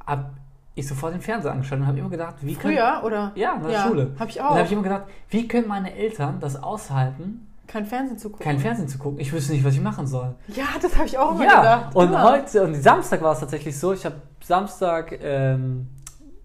[0.05, 0.31] hab
[0.77, 3.31] ich sofort den Fernseher angeschaltet und habe immer gedacht, wie können, Früher oder?
[3.35, 4.11] Ja, nach der ja, Schule.
[4.19, 4.49] Hab ich auch.
[4.49, 8.43] dann habe ich immer gedacht, wie können meine Eltern das aushalten, Kein Fernsehen zu gucken.
[8.43, 9.19] kein Fernsehen zu gucken?
[9.19, 10.35] Ich wüsste nicht, was ich machen soll.
[10.49, 11.95] Ja, das habe ich auch immer ja, gedacht.
[11.95, 12.23] und Immer.
[12.23, 15.87] heute, und Samstag war es tatsächlich so, ich habe Samstag ähm,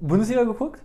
[0.00, 0.82] Bundesliga geguckt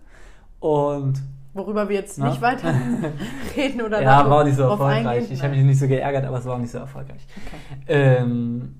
[0.60, 1.14] und
[1.54, 2.28] Worüber wir jetzt Na?
[2.28, 2.72] nicht weiter
[3.56, 5.06] reden oder ja, war nicht so erfolgreich.
[5.06, 5.32] eingehen.
[5.32, 7.26] Ich habe mich nicht so geärgert, aber es war auch nicht so erfolgreich.
[7.46, 7.84] Okay.
[7.88, 8.76] Ähm,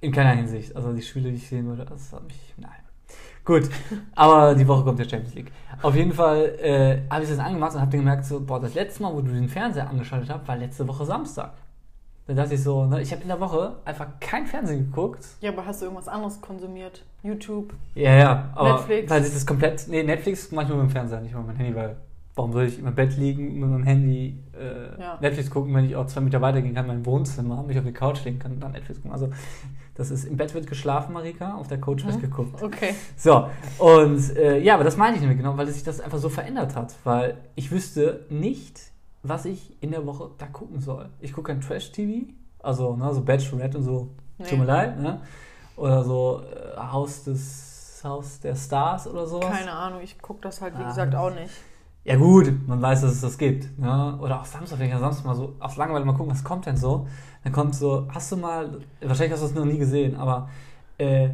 [0.00, 0.74] in keiner Hinsicht.
[0.76, 2.54] Also die Spiele, die ich sehen würde, das hat mich.
[2.56, 2.70] Nein.
[3.44, 3.68] Gut,
[4.14, 5.52] aber die Woche kommt der Champions League.
[5.82, 8.74] Auf jeden Fall äh, habe ich das angemacht und habe dann gemerkt, so, boah, das
[8.74, 11.52] letzte Mal, wo du den Fernseher angeschaltet hast, war letzte Woche Samstag.
[12.26, 15.26] Dann dachte ich so, ne, ich habe in der Woche einfach kein Fernsehen geguckt.
[15.42, 17.02] Ja, aber hast du irgendwas anderes konsumiert?
[17.22, 17.74] YouTube?
[17.94, 19.10] Ja, ja, aber Netflix?
[19.10, 19.86] weil sich das komplett.
[19.88, 21.96] Nee, Netflix mache ich nur mit dem Fernseher, nicht mit meinem Handy, weil
[22.36, 25.18] warum soll ich im Bett liegen mit meinem Handy äh, Ja.
[25.20, 27.92] Netflix gucken, wenn ich auch zwei Meter weitergehen kann, in mein Wohnzimmer, mich auf die
[27.92, 29.12] Couch legen kann und dann Netflix gucken.
[29.12, 29.30] Also
[29.94, 32.20] das ist im Bett wird geschlafen, Marika, auf der Couch wird Mhm.
[32.22, 32.60] geguckt.
[32.62, 32.94] Okay.
[33.16, 33.48] So,
[33.78, 36.74] und äh, ja, aber das meine ich nämlich genau, weil sich das einfach so verändert
[36.74, 36.94] hat.
[37.04, 38.80] Weil ich wüsste nicht,
[39.22, 41.08] was ich in der Woche da gucken soll.
[41.20, 42.26] Ich gucke kein Trash-TV,
[42.60, 44.46] also ne, so Bachelorette und so, Nee.
[44.46, 45.20] tut mir leid, ne?
[45.76, 49.50] Oder so äh, Haus des Haus der Stars oder sowas.
[49.50, 50.88] Keine Ahnung, ich gucke das halt, wie Ah.
[50.88, 51.50] gesagt, auch nicht.
[52.04, 53.78] Ja gut, man weiß, dass es das gibt.
[53.78, 54.18] Ne?
[54.20, 56.66] Oder auch Samstag, wenn ich am Samstag mal so aus Langeweile mal gucken, was kommt
[56.66, 57.06] denn so?
[57.44, 60.48] Dann kommt so, hast du mal, wahrscheinlich hast du es noch nie gesehen, aber
[60.98, 61.30] äh,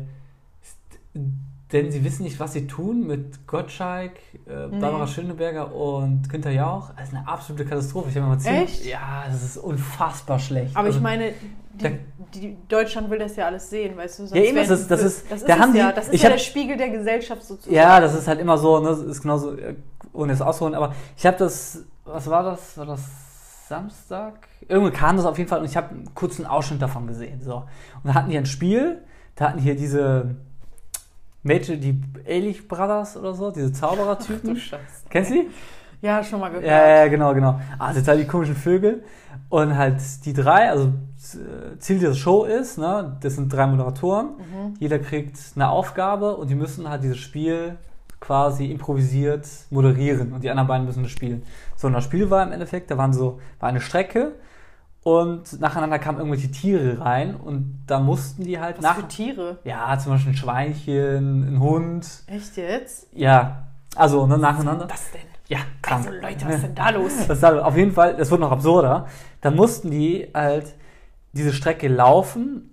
[1.73, 4.13] denn sie wissen nicht, was sie tun mit Gottschalk,
[4.49, 4.81] äh, Nee.
[4.81, 6.91] Barbara Schöneberger und Günther Jauch.
[6.97, 8.09] Das ist eine absolute Katastrophe.
[8.11, 8.87] Ich habe mal zehn- Echt?
[8.87, 10.77] Ja, das ist unfassbar schlecht.
[10.77, 11.33] Aber Also, ich meine,
[11.79, 11.91] da-
[12.35, 14.25] die, die Deutschland will das ja alles sehen, weißt du?
[14.37, 16.15] Ja, eben, das ist- das ist- das da ist haben es die- ja, das ist
[16.15, 17.75] ich ja hab- der Spiegel der Gesellschaft sozusagen.
[17.75, 19.75] Ja, das ist halt immer so, ne, das ist genauso, äh,
[20.13, 22.77] ohne es auszuholen, aber ich habe das, was war das?
[22.77, 24.49] War das Samstag?
[24.69, 27.41] Irgendwie kam das auf jeden Fall und ich habe einen kurzen Ausschnitt davon gesehen.
[27.43, 27.57] So.
[27.57, 29.03] Und da hatten die ein Spiel,
[29.37, 30.37] da hatten hier diese
[31.43, 34.57] Mädchen, die Ehrlich Brothers oder so, diese Du Zauberertypen.
[34.57, 35.07] Scheiße.
[35.09, 35.51] Kennst du die?
[36.03, 36.67] Ja, schon mal gehört.
[36.67, 37.61] Ja, ja, genau, genau.
[37.79, 39.05] Ah, total die komischen Vögel.
[39.49, 44.29] Und halt die drei, also äh, Ziel dieser Show ist, ne, das sind drei Moderatoren.
[44.39, 44.75] Mhm.
[44.79, 47.77] Jeder kriegt eine Aufgabe und die müssen halt dieses Spiel
[48.21, 51.43] quasi improvisiert moderieren und die anderen beiden müssen das spielen.
[51.77, 54.33] So, und das Spiel war im Endeffekt, da waren so, war eine Strecke
[55.03, 58.97] und nacheinander kamen irgendwelche Tiere rein und da mussten die halt Was nach.
[58.97, 59.59] für Tiere?
[59.65, 62.07] Ja, zum Beispiel ein Schweinchen, ein Hund.
[62.27, 63.09] Echt jetzt?
[63.13, 64.87] Ja, also ne, nacheinander.
[64.91, 65.23] Was denn?
[65.49, 66.07] Ja, krank.
[66.07, 67.27] Also Leute, was ist denn da los?
[67.27, 69.07] Das ist halt auf jeden Fall, das wird noch absurder.
[69.41, 70.75] Da mussten die halt
[71.33, 72.71] diese Strecke laufen,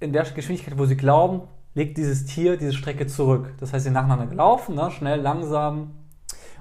[0.00, 1.42] in der Geschwindigkeit, wo sie glauben,
[1.74, 3.54] legt dieses Tier diese Strecke zurück.
[3.60, 4.90] Das heißt, sie sind nacheinander gelaufen, ne?
[4.90, 5.92] schnell, langsam.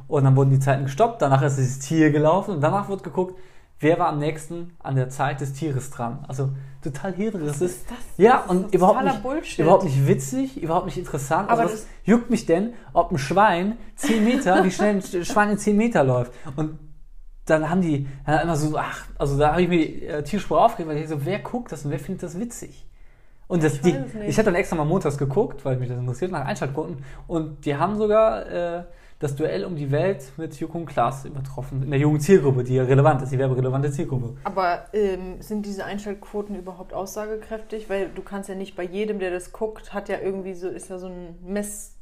[0.08, 3.38] Und dann wurden die Zeiten gestoppt, danach ist dieses Tier gelaufen und danach wird geguckt,
[3.80, 6.26] wer war am nächsten an der Zeit des Tieres dran.
[6.28, 6.50] Also
[6.84, 7.48] total hirnrissig.
[7.48, 7.98] Das ist, das?
[8.18, 9.60] ja, Das ist und überhaupt nicht, Bullshit.
[9.60, 11.50] überhaupt nicht witzig, überhaupt nicht interessant.
[11.50, 15.26] Aber also was das- juckt mich denn, ob ein Schwein 10 Meter, wie schnell ein
[15.26, 16.32] Schwein in 10 Meter läuft.
[16.56, 16.78] Und
[17.46, 20.90] dann haben die dann immer so, ach, also da habe ich mir äh, tierisch aufgeregt,
[20.90, 22.86] weil ich so, wer guckt das und wer findet das witzig?
[23.52, 26.32] Und das, Ich die, ich habe dann extra mal montags geguckt, weil mich das interessiert,
[26.32, 27.04] nach Einschaltquoten.
[27.28, 28.84] Und die haben sogar äh,
[29.20, 31.84] das Duell um die Welt mit Joko und Klaas übertroffen.
[31.84, 34.38] In der jungen Zielgruppe, die ja relevant ist, die werberelevante Zielgruppe.
[34.46, 37.90] Aber ähm, sind diese Einschaltquoten überhaupt aussagekräftig?
[37.90, 40.90] Weil du kannst ja nicht bei jedem, der das guckt, hat ja irgendwie so, ist
[40.90, 41.98] ja so ein Mess.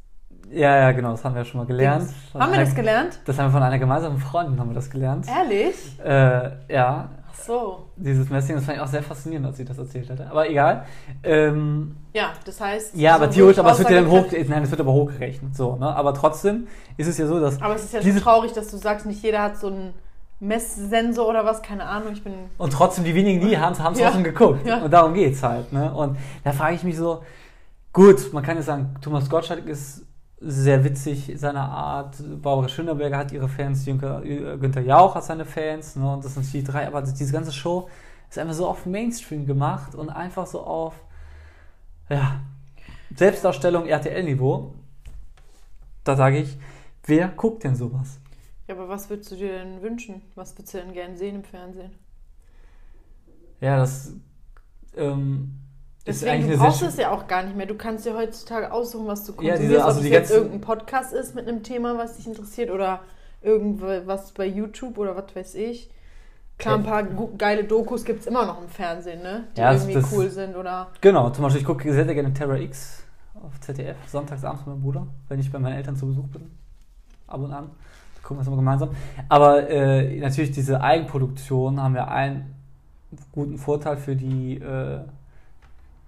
[0.52, 2.12] Ja, ja, genau, das haben wir ja schon mal gelernt.
[2.36, 3.20] Haben wir das gelernt?
[3.26, 5.26] Das haben wir von einer gemeinsamen Freundin haben wir das gelernt.
[5.28, 6.00] Ehrlich?
[6.00, 7.10] Äh, ja,
[7.46, 7.86] so.
[7.96, 10.28] dieses Messing, das fand ich auch sehr faszinierend, als sie das erzählt hatte.
[10.30, 10.86] Aber egal.
[11.24, 12.96] Ähm, Ja, das heißt.
[12.96, 15.56] ja, aber so theoretisch, aber es wird ja dann hoch, nein, es wird aber hochgerechnet.
[15.56, 15.96] So, ne?
[15.96, 17.62] Aber trotzdem ist es ja so, dass.
[17.62, 19.94] Aber es ist ja schon traurig, dass du sagst, nicht jeder hat so einen
[20.40, 22.14] Messsensor oder was, keine Ahnung.
[22.14, 22.34] Ich bin.
[22.58, 24.06] Und trotzdem, die wenigen, die haben es Ja.
[24.06, 24.66] trotzdem geguckt.
[24.66, 24.78] Ja.
[24.84, 25.72] Und darum geht's halt.
[25.74, 25.94] Ne?
[25.94, 27.24] Und da frage ich mich so,
[27.94, 30.06] gut, man kann jetzt sagen, Thomas Gottschalk ist
[30.42, 32.16] sehr witzig in seiner Art.
[32.42, 35.96] Barbara Schöneberger hat ihre Fans, Günther, Günther Jauch hat seine Fans.
[35.96, 36.14] Ne?
[36.14, 36.88] Und das sind die drei.
[36.88, 37.90] Aber diese ganze Show
[38.30, 40.94] ist einfach so auf Mainstream gemacht und einfach so auf
[42.10, 42.42] ja,
[43.16, 44.74] Selbstdarstellung RTL-Niveau.
[46.04, 46.58] Da sage ich,
[47.06, 48.20] wer guckt denn sowas?
[48.68, 50.22] Ja, aber was würdest du dir denn wünschen?
[50.36, 51.92] Was würdest du denn gerne sehen im Fernsehen?
[53.62, 54.14] Ja, das.
[54.96, 55.60] Ähm,
[56.10, 57.66] Deswegen, du brauchst es ja auch gar nicht mehr.
[57.66, 59.62] Du kannst dir heutzutage aussuchen, was du Ja, konsumierst.
[59.64, 63.00] diese- also ob es jetzt irgendein Podcast ist mit einem Thema, was dich interessiert oder
[63.42, 65.90] irgendwas bei YouTube oder was weiß ich.
[66.58, 67.04] Klar, ein paar
[67.38, 69.46] geile Dokus gibt es immer noch im Fernsehen, ne?
[69.56, 70.88] Die Ja, irgendwie das- cool sind oder...
[71.00, 73.02] Genau, zum Beispiel, ich gucke sehr, sehr gerne Terra X
[73.42, 76.52] auf ZDF, sonntags abends mit meinem Bruder, wenn ich bei meinen Eltern zu Besuch bin.
[77.28, 77.70] Ab und an.
[78.22, 78.90] Gucken wir es immer gemeinsam.
[79.30, 82.54] Aber äh, natürlich, diese Eigenproduktion haben wir einen
[83.32, 85.00] guten Vorteil für die äh,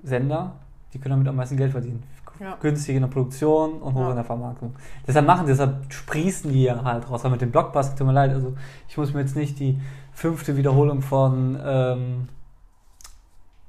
[0.04, 0.54] Sender.
[0.94, 2.04] Die können damit am meisten Geld verdienen.
[2.40, 2.58] Ja.
[2.60, 4.10] Günstig in der Produktion und hoch Ja.
[4.10, 4.76] in der Vermarktung.
[5.08, 7.22] Deshalb machen, deshalb sprießen die ja halt raus.
[7.24, 8.56] Aber mit dem Blockbuster, tut mir leid, also
[8.90, 9.80] ich muss mir jetzt nicht die
[10.12, 12.28] fünfte Wiederholung von ähm,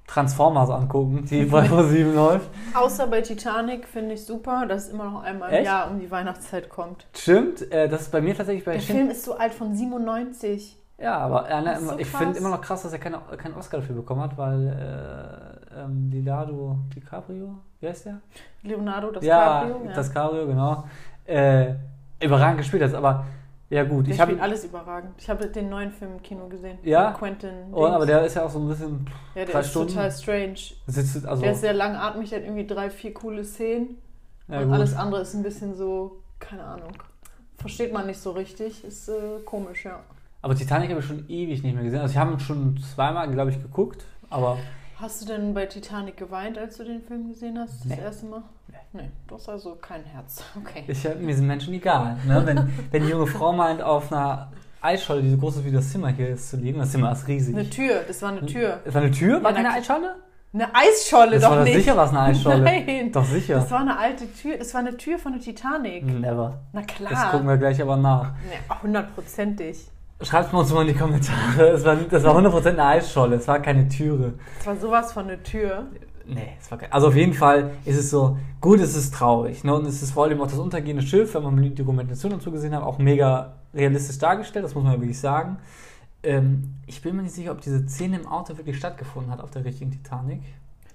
[0.07, 2.49] Transformers angucken, die bei ProSieben läuft.
[2.75, 5.67] Außer bei Titanic finde ich super, dass es immer noch einmal im Echt?
[5.67, 7.07] Jahr um die Weihnachtszeit kommt.
[7.15, 10.79] Stimmt, äh, das ist bei mir tatsächlich bei Der Film ist so alt von 97.
[10.99, 13.79] Ja, aber äh, ist so ich finde immer noch krass, dass er keine, keinen Oscar
[13.79, 18.21] dafür bekommen hat, weil äh, ähm, Leonardo DiCaprio, wie heißt der?
[18.63, 19.91] Leonardo ja, DiCaprio.
[19.91, 20.85] Ja, DiCaprio, genau.
[21.25, 21.75] Äh,
[22.21, 23.25] überragend gespielt hat, aber
[23.73, 25.13] ja gut, Der ich habe spielt alles überragend.
[25.17, 26.77] Ich habe den neuen Film im Kino gesehen.
[26.83, 27.13] Ja?
[27.13, 27.73] Quentin.
[27.73, 29.89] oh, aber der ist ja auch so ein bisschen ja, der ist Stunden.
[29.89, 30.59] total strange.
[30.87, 33.97] sitzt, also Der ist sehr langatmig, der hat irgendwie drei, vier coole Szenen.
[34.49, 34.75] ja, und gut.
[34.75, 36.93] alles andere ist ein bisschen so, keine Ahnung.
[37.57, 38.85] Versteht man nicht so richtig.
[38.85, 40.01] Ist äh, komisch, ja.
[40.43, 42.01] Aber Titanic habe ich schon ewig nicht mehr gesehen.
[42.01, 44.59] Also ich habe schon zweimal, glaube ich, geguckt, aber
[45.03, 47.81] Hast du denn bei Titanic geweint, als du den Film gesehen hast?
[47.81, 48.01] Das Nee.
[48.01, 48.43] erste Mal?
[48.93, 49.11] Nee.
[49.27, 50.45] du hast also kein Herz.
[50.57, 50.85] Okay.
[50.87, 52.17] Ich, mir sind Menschen egal.
[52.25, 52.41] Ne?
[52.47, 55.91] Wenn, wenn die junge Frau meint, auf einer Eisscholle, die so groß ist wie das
[55.91, 57.53] Zimmer hier ist, zu liegen, das Zimmer ist riesig.
[57.57, 58.79] Eine Tür, das war eine Tür.
[58.85, 59.43] Es war eine Tür?
[59.43, 60.15] War Ja, keine Eisscholle?
[60.55, 61.75] Eine Eisscholle, Das doch war doch nicht.
[61.75, 62.61] sicher was eine Eisscholle.
[62.63, 63.11] Nein.
[63.11, 63.55] Doch sicher.
[63.55, 64.59] Das war eine alte Tür.
[64.59, 66.05] Das war eine Tür von der Titanic.
[66.05, 66.61] Never.
[66.73, 67.11] Na klar.
[67.11, 68.35] Das gucken wir gleich aber nach.
[68.69, 69.89] Ja, hundertprozentig.
[70.23, 71.69] Schreibt mir uns mal in die Kommentare.
[71.71, 74.35] Es war, das war 100% eine Eisscholle, es war keine Türe.
[74.59, 75.87] Das war sowas von eine Tür.
[76.27, 79.65] Nee, es war kein, Also auf jeden Fall ist es so, gut, es ist traurig.
[79.65, 79.75] Ne?
[79.75, 82.75] Und es ist vor allem auch das untergehende Schiff, wenn man die Dokumentation dazu gesehen
[82.75, 85.59] hat, auch mega realistisch dargestellt, das muss man ja wirklich sagen.
[86.23, 89.51] Ähm, ich bin mir nicht sicher, ob diese Szene im Auto wirklich stattgefunden hat auf
[89.51, 90.43] der richtigen Titanic.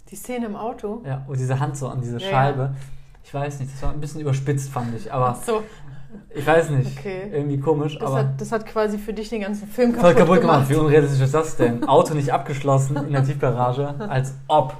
[0.09, 1.01] Die Szene im Auto.
[1.05, 2.75] Ja, und diese Hand so an diese Ja, Scheibe.
[3.23, 5.11] Ich weiß nicht, das war ein bisschen überspitzt, fand ich.
[5.11, 5.63] Aber Ach so,
[6.33, 6.97] ich weiß nicht.
[6.99, 7.29] Okay.
[7.31, 8.19] Irgendwie komisch, das aber.
[8.19, 10.67] hat, das hat quasi für dich den ganzen Film kaputt, kaputt gemacht.
[10.67, 10.69] gemacht.
[10.69, 11.87] Wie unrealistisch ist das denn?
[11.87, 14.75] Auto nicht abgeschlossen in der Tiefgarage, als ob.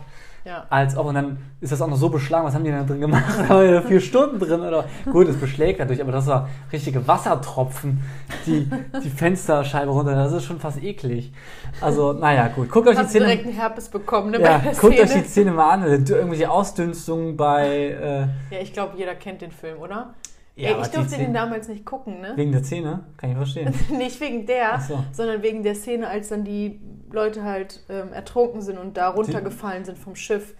[0.46, 0.66] Ja.
[0.70, 1.08] Als ob.
[1.08, 2.46] Und dann ist das auch noch so beschlagen.
[2.46, 3.24] Was haben die denn da drin gemacht?
[3.38, 4.62] Da waren ja vier Stunden drin.
[4.62, 4.86] Oder?
[5.12, 8.00] Gut, es beschlägt natürlich, aber das war richtige Wassertropfen,
[8.46, 8.70] die,
[9.04, 10.16] die Fensterscheibe runter.
[10.16, 11.34] Das ist schon fast eklig.
[11.82, 12.72] Also, naja, gut.
[12.72, 13.50] Guckt euch die Hast direkt Szene.
[13.50, 14.40] einen Herpes bekommen, ne?
[14.42, 15.24] Ja, guckt euch Szene.
[15.24, 15.84] die Szene mal an.
[15.84, 17.68] Irgendwelche Ausdünstungen bei.
[18.50, 20.14] Äh, Ja, ich glaube, jeder kennt den Film, oder?
[20.58, 22.34] Ja, Ey, ich durfte den Szene- damals nicht gucken, ne?
[22.36, 23.06] Wegen der Szene?
[23.18, 23.74] Kann ich verstehen.
[23.98, 25.04] Nicht wegen der, so.
[25.14, 29.86] sondern wegen der Szene, als dann die Leute halt ähm, ertrunken sind und da runtergefallen
[29.86, 30.56] sind vom Schiff.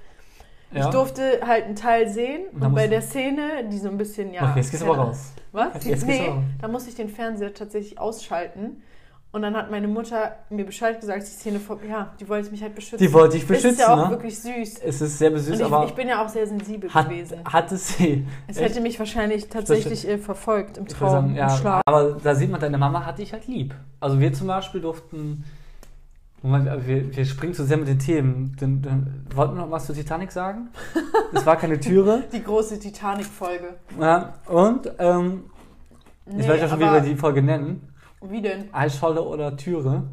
[0.72, 0.90] Ich Ja.
[0.92, 4.44] durfte halt einen Teil sehen Und und bei der Szene, die so ein bisschen, ja.
[4.52, 5.32] Okay, jetzt gehst du aber raus.
[5.52, 5.84] Was?
[5.86, 6.30] Jetzt du nee,
[6.62, 8.84] da musste ich den Fernseher tatsächlich ausschalten.
[9.32, 11.78] Und dann hat meine Mutter mir Bescheid gesagt, die Szene vor.
[11.88, 13.06] Ja, die wollte mich halt beschützen.
[13.06, 14.10] Die wollte dich Ist beschützen, ja auch ne?
[14.12, 14.80] wirklich süß.
[14.80, 15.86] Es ist sehr süß, ich, aber.
[15.86, 17.40] ich bin ja auch sehr sensibel hat, gewesen.
[17.46, 18.26] hat es sie.
[18.48, 21.82] Es hätte mich wahrscheinlich tatsächlich äh, verfolgt im Ich Traum, sagen, ja, im Schlaf.
[21.86, 23.76] aber da sieht man, deine Mama hat dich halt lieb.
[24.00, 25.44] Also wir zum Beispiel durften,
[26.42, 28.56] Moment, wir, wir springen zu sehr mit den Themen.
[28.62, 30.70] Den, den, wollten wir noch was zu Titanic sagen?
[31.34, 32.24] Es war keine Türe.
[32.32, 33.76] Die große Titanic-Folge.
[34.00, 35.44] Ja, und, ähm,
[36.30, 37.94] Nee, ich weiß ja schon, wie wir die Folge nennen.
[38.22, 38.74] Wie denn?
[38.74, 40.04] Eisscholle oder Türe.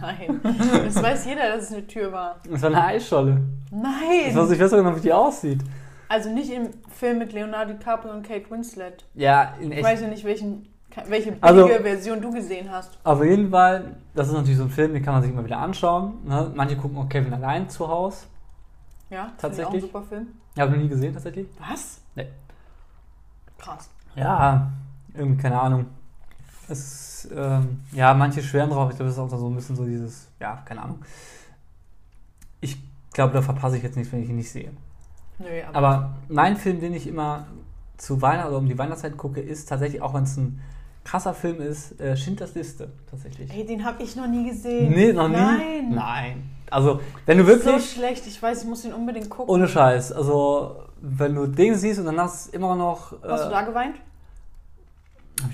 [0.00, 0.40] Nein.
[0.84, 2.36] Das weiß jeder, dass es eine Tür war.
[2.50, 3.42] Es war eine Eisscholle.
[3.66, 4.34] Ich Nein!
[4.36, 5.60] weiß, ich weiß sogar noch, wie die aussieht.
[6.08, 9.04] Also nicht im Film mit Leonardo DiCaprio und Kate Winslet.
[9.14, 9.86] Ja, in Ich echt.
[9.86, 10.68] weiß ja nicht, welchen,
[11.06, 12.98] welche billige Also- Version du gesehen hast.
[13.04, 15.58] Auf jeden Fall, das ist natürlich so ein Film, den kann man sich immer wieder
[15.58, 16.14] anschauen.
[16.24, 16.50] Ne?
[16.54, 18.26] Manche gucken auch Kevin allein zu Hause.
[19.08, 19.84] Ja, Tatsächlich?
[19.84, 20.26] Ist auch ein super Film.
[20.54, 21.46] Ich habe noch nie gesehen, tatsächlich.
[21.58, 22.00] Was?
[22.14, 22.28] Nee.
[23.58, 23.90] Krass.
[24.14, 24.70] Ja,
[25.14, 25.86] irgendwie, keine Ahnung.
[26.68, 28.90] Es ist, ähm, ja, manche schweren drauf.
[28.90, 30.98] Ich glaube, das ist auch so ein bisschen so dieses, ja, keine Ahnung.
[32.60, 32.78] Ich
[33.12, 34.70] glaube, da verpasse ich jetzt nichts, wenn ich ihn nicht sehe.
[35.38, 37.46] Nö, aber, Aber mein Film, den ich immer
[37.96, 40.60] zu Weihnachten oder um die Weihnachtszeit gucke, ist tatsächlich, auch wenn es ein
[41.04, 43.52] krasser Film ist, äh, Schindlers Liste, tatsächlich.
[43.52, 44.92] ey, den habe ich noch nie gesehen.
[44.92, 45.36] Nee, noch nie?
[45.36, 45.90] Nein.
[45.90, 46.50] Nein.
[46.70, 49.52] Also, wenn du So wirklich, schlecht, ich weiß, ich muss den unbedingt gucken.
[49.52, 53.12] ohne Scheiß, also, wenn du den siehst und dann hast du immer noch...
[53.22, 53.96] Hast äh, du da geweint?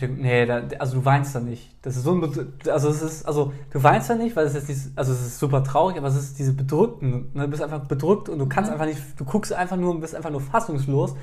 [0.01, 1.75] Nee, da, also du weinst da nicht.
[1.83, 4.69] Das ist so ein, also es ist, also du weinst da nicht, weil es jetzt
[4.69, 7.43] nicht, also es ist super traurig, aber es ist diese bedrückten, ne?
[7.43, 10.15] du bist einfach bedrückt und du kannst einfach nicht, du guckst einfach nur und bist
[10.15, 11.15] einfach nur fassungslos,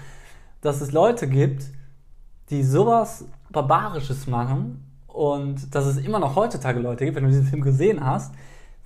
[0.61, 1.65] dass es Leute gibt,
[2.49, 7.45] die sowas Barbarisches machen und dass es immer noch heutzutage Leute gibt, wenn du diesen
[7.45, 8.33] Film gesehen hast,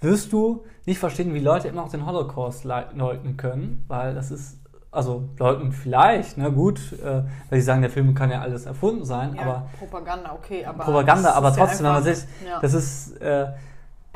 [0.01, 4.59] wirst du nicht verstehen, wie Leute immer noch den Holocaust leugnen können, weil das ist,
[4.91, 9.06] also leugnen vielleicht, ne, gut, äh, weil sie sagen, der Film kann ja alles erfunden
[9.06, 10.84] sein, Ja, aber Propaganda, okay, aber.
[10.84, 12.60] Propaganda, aber ist ja trotzdem, wenn man einfach- sich, ja.
[12.62, 13.47] das ist äh,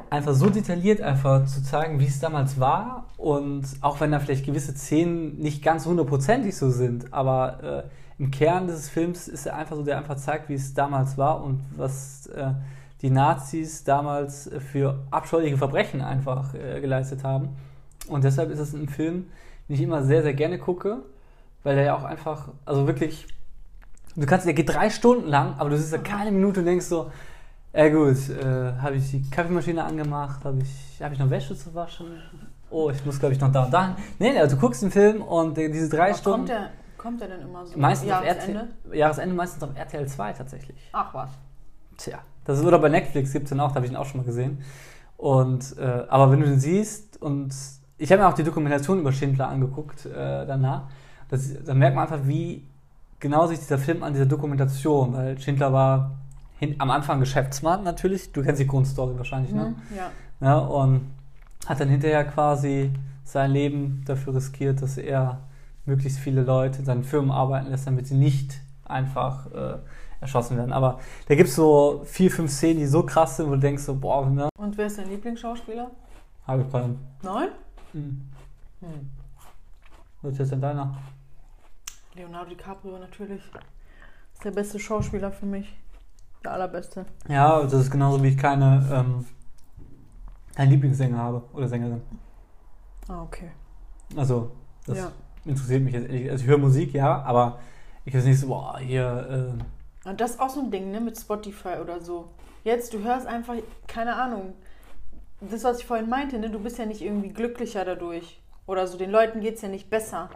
[0.10, 4.46] einfach so detailliert einfach zu zeigen, wie es damals war und auch wenn da vielleicht
[4.46, 9.56] gewisse Szenen nicht ganz hundertprozentig so sind, aber äh, im Kern dieses Films ist er
[9.56, 12.52] einfach so, der einfach zeigt, wie es damals war und was äh,
[13.02, 17.50] die Nazis damals äh, für abscheuliche Verbrechen einfach äh, geleistet haben.
[18.08, 19.26] Und deshalb ist es ein Film,
[19.68, 21.04] den ich immer sehr, sehr gerne gucke,
[21.64, 23.28] weil der ja auch einfach, also wirklich,
[24.16, 26.86] du kannst, der geht drei Stunden lang, aber du sitzt da keine Minute und denkst
[26.86, 27.12] so,
[27.74, 31.74] ja gut, äh, habe ich die Kaffeemaschine angemacht, habe ich, hab ich noch Wäsche zu
[31.74, 32.08] waschen?
[32.70, 33.96] Oh, ich muss glaube ich noch da und da.
[34.20, 36.38] Nee, nee, also du guckst den Film und äh, diese drei Aber Stunden.
[36.40, 37.78] Kommt der, kommt der denn immer so?
[37.78, 38.68] meistens auf Jahresende?
[38.86, 40.90] RTL, Jahresende meistens auf RTL 2 tatsächlich.
[40.94, 41.32] Ach was.
[41.98, 44.06] Tja, das ist oder bei Netflix gibt es den auch, da habe ich ihn auch
[44.06, 44.64] schon mal gesehen.
[45.18, 47.54] Und äh, aber wenn du den siehst und
[48.02, 50.84] ich habe mir auch die Dokumentation über Schindler angeguckt äh, danach,
[51.30, 52.66] das, da merkt man einfach, wie
[53.20, 56.12] genau sich dieser Film an dieser Dokumentation, weil Schindler war
[56.58, 59.68] hin, am Anfang Geschäftsmann natürlich, du kennst die Grundstory wahrscheinlich, ne?
[59.68, 60.12] Hm, ja.
[60.42, 61.12] Ja, und
[61.68, 62.92] hat dann hinterher quasi
[63.24, 65.38] sein Leben dafür riskiert, dass er
[65.86, 69.78] möglichst viele Leute in seinen Firmen arbeiten lässt, damit sie nicht einfach äh,
[70.22, 70.74] erschossen werden.
[70.74, 73.84] Aber da gibt es so vier, fünf Szenen, die so krass sind, wo du denkst
[73.84, 75.92] so, boah, ne, Und wer ist dein Lieblingsschauspieler?
[76.48, 77.00] habe ich keinen.
[77.24, 77.50] Neun?
[77.94, 78.22] Hm.
[78.80, 79.10] Hm.
[80.22, 80.98] Was ist jetzt denn deiner?
[82.14, 83.42] Leonardo DiCaprio natürlich.
[84.34, 85.74] Ist der beste Schauspieler für mich.
[86.44, 87.06] Der allerbeste.
[87.28, 89.26] Ja, das ist genauso wie ich keine ähm,
[90.56, 92.02] einen Lieblingssänger habe oder Sängerin.
[93.08, 93.52] Ah, okay.
[94.16, 94.52] Also,
[94.86, 95.12] das ja.
[95.46, 96.32] interessiert mich jetzt ehrlich.
[96.32, 97.60] Also ich höre Musik, ja, aber
[98.06, 99.56] ich weiß nicht so, boah, hier,
[100.06, 102.30] äh, Und das ist auch so ein Ding, ne, mit Spotify oder so.
[102.64, 103.56] Jetzt, du hörst einfach,
[103.88, 104.54] keine Ahnung.
[105.42, 108.40] Das, was ich vorhin meinte, ne, du bist ja nicht irgendwie glücklicher dadurch.
[108.68, 110.30] Oder so, den Leuten geht es ja nicht besser.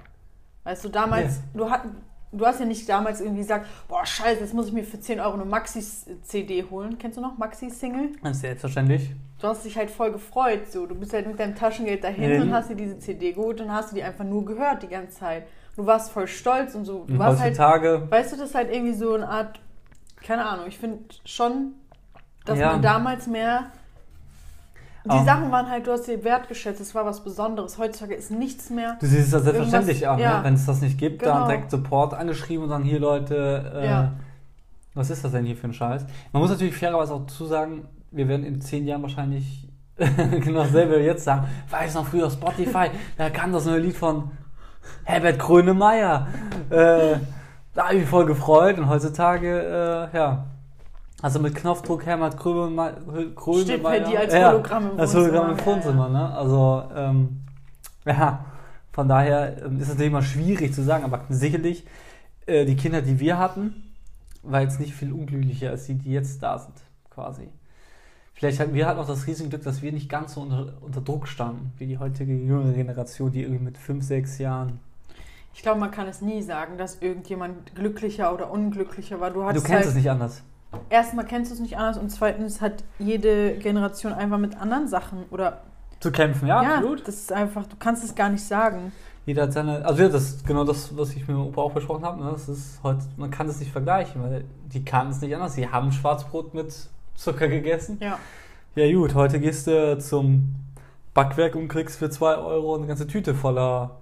[0.64, 1.84] Weißt du, damals, du, hat,
[2.32, 5.20] du hast ja nicht damals irgendwie gesagt, boah, scheiße, jetzt muss ich mir für 10
[5.20, 6.98] Euro eine Maxi-CD holen.
[6.98, 8.10] Kennst du noch Maxi-Single?
[8.32, 9.12] selbstverständlich.
[9.40, 10.88] Du hast dich halt voll gefreut, so.
[10.88, 12.42] Du bist halt mit deinem Taschengeld dahin Ja.
[12.42, 15.20] und hast dir diese CD geholt und hast du die einfach nur gehört die ganze
[15.20, 15.44] Zeit.
[15.76, 17.04] Du warst voll stolz und so.
[17.06, 19.60] Du Und warst halt, heutzutage, weißt du, das ist halt irgendwie so eine Art,
[20.24, 21.74] keine Ahnung, ich finde schon,
[22.46, 22.72] dass Ja.
[22.72, 23.72] man damals mehr.
[25.06, 27.78] Die Auch- Sachen waren halt, du hast sie wertgeschätzt, es war was Besonderes.
[27.78, 28.98] Heutzutage ist nichts mehr.
[29.00, 30.40] Du siehst das selbstverständlich auch, ja.
[30.40, 30.44] ne?
[30.46, 31.48] wenn es das nicht gibt, dann Genau.
[31.48, 34.12] direkt Support angeschrieben und sagen, hier Leute, äh, Ja.
[34.96, 36.06] was ist das denn hier für ein Scheiß?
[36.32, 41.00] Man muss natürlich fairerweise auch dazu sagen, wir werden in zehn Jahren wahrscheinlich genau dasselbe
[41.00, 44.32] wie jetzt sagen, weiß noch früher Spotify, da kam das neue Lied von
[45.04, 46.28] Herbert Grönemeyer.
[46.70, 47.18] Äh,
[47.74, 50.46] da habe ich mich voll gefreut und heutzutage, äh, ja,
[51.22, 52.96] also mit Knopfdruck Herbert Grönemeyer.
[53.62, 55.40] Steht dir als ja, Hologramm im als Wohnzimmer.
[55.40, 56.34] Hologramm im Ja, Wohnzimmer, ne?
[56.36, 57.42] Also, ähm,
[58.06, 58.46] ja,
[58.92, 61.86] von daher ähm, ist es natürlich immer schwierig zu sagen, aber sicherlich
[62.46, 63.94] äh, die Kinder, die wir hatten,
[64.44, 66.76] war jetzt nicht viel unglücklicher als die, die jetzt da sind,
[67.10, 67.50] quasi.
[68.34, 71.00] Vielleicht hatten wir halt auch das riesige Glück, dass wir nicht ganz so unter, unter
[71.00, 74.80] Druck standen, wie die heutige jüngere Generation, die irgendwie mit fünf, sechs Jahren.
[75.54, 79.32] Ich glaube, man kann es nie sagen, dass irgendjemand glücklicher oder unglücklicher war.
[79.32, 80.44] Du, Du kennst halt, es nicht anders.
[80.90, 85.24] Erstmal kennst du es nicht anders und zweitens hat jede Generation einfach mit anderen Sachen
[85.32, 85.62] oder
[86.00, 87.08] Zu kämpfen, ja, ja, absolut.
[87.08, 88.92] das ist einfach, du kannst es gar nicht sagen.
[89.26, 91.72] Jeder hat seine, also ja, das ist genau das, was ich mit dem Opa auch
[91.72, 92.24] besprochen habe.
[92.24, 92.30] Ne?
[92.32, 95.56] Das ist heute, man kann es nicht vergleichen, weil die kannten es nicht anders.
[95.56, 96.74] Sie haben Schwarzbrot mit
[97.16, 97.98] Zucker gegessen.
[98.00, 98.20] Ja.
[98.76, 100.56] Ja gut, heute gehst du zum
[101.16, 103.98] Backwerk und kriegst für 2 Euro eine ganze Tüte voller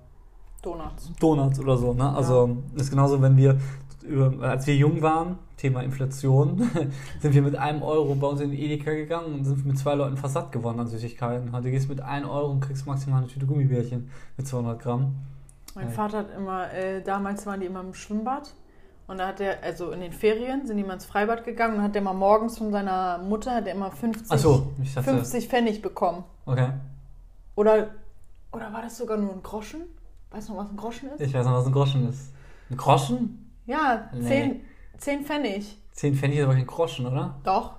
[0.64, 1.12] Donuts.
[1.20, 1.94] Donuts oder so.
[1.94, 2.10] Ne?
[2.16, 3.60] Also ist genauso, wenn wir,
[4.04, 6.70] über, als wir jung waren, Thema Inflation,
[7.22, 9.96] sind wir mit einem Euro bei uns in den Edeka gegangen und sind mit zwei
[9.96, 11.52] Leuten fast satt geworden an Süßigkeiten.
[11.52, 15.16] Heute gehst du mit 1 Euro und kriegst maximal eine Tüte Gummibärchen mit 200 Gramm.
[15.76, 15.92] Mein Ja.
[15.92, 18.54] Vater hat immer, äh, damals waren die immer im Schwimmbad
[19.08, 21.84] und da hat er, also in den Ferien sind die immer ins Freibad gegangen und
[21.84, 25.10] hat der mal morgens von seiner Mutter, hat er immer 50, Ach so, ich dachte,
[25.12, 26.24] 50 Pfennig bekommen.
[26.46, 26.70] okay.
[27.56, 27.90] Oder,
[28.52, 29.82] oder war das sogar nur ein Groschen?
[30.32, 31.22] Weißt du noch, was ein Groschen ist?
[31.22, 32.32] Ich weiß noch, was ein Groschen ist.
[32.72, 33.43] Ein Groschen?
[33.66, 34.28] Ja, Nee.
[34.28, 34.62] 10,
[34.98, 35.78] 10 Pfennig.
[35.94, 37.40] 10 Pfennig ist aber kein Groschen, oder?
[37.44, 37.76] Doch.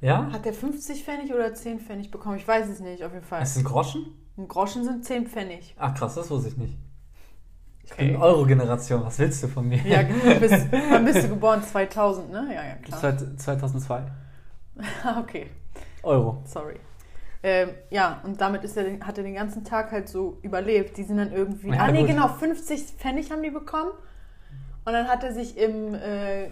[0.00, 0.30] Ja?
[0.32, 2.36] Hat der 50 Pfennig oder 10 Pfennig bekommen?
[2.36, 3.42] Ich weiß es nicht, auf jeden Fall.
[3.42, 4.06] Ist es ein Groschen?
[4.38, 5.74] Ein Groschen sind 10 Pfennig.
[5.78, 6.76] Ach krass, das wusste ich nicht.
[7.84, 8.12] Ich Okay.
[8.12, 9.78] bin Euro-Generation, was willst du von mir?
[9.84, 11.62] Ja, du bist, wann bist du geboren?
[11.62, 12.46] 2000, ne?
[12.54, 13.00] Ja, ja, klar.
[13.00, 14.02] Zweit- 2002.
[15.04, 15.50] Ah, okay.
[16.02, 16.42] Euro.
[16.46, 16.76] Sorry.
[17.42, 20.96] Ähm, ja, und damit ist er, den- hat er den ganzen Tag halt so überlebt.
[20.96, 21.68] Die sind dann irgendwie.
[21.70, 22.08] Ja, ah, nee, gut.
[22.10, 23.90] genau, 50 Pfennig haben die bekommen.
[24.90, 26.50] Und dann hat er sich im äh,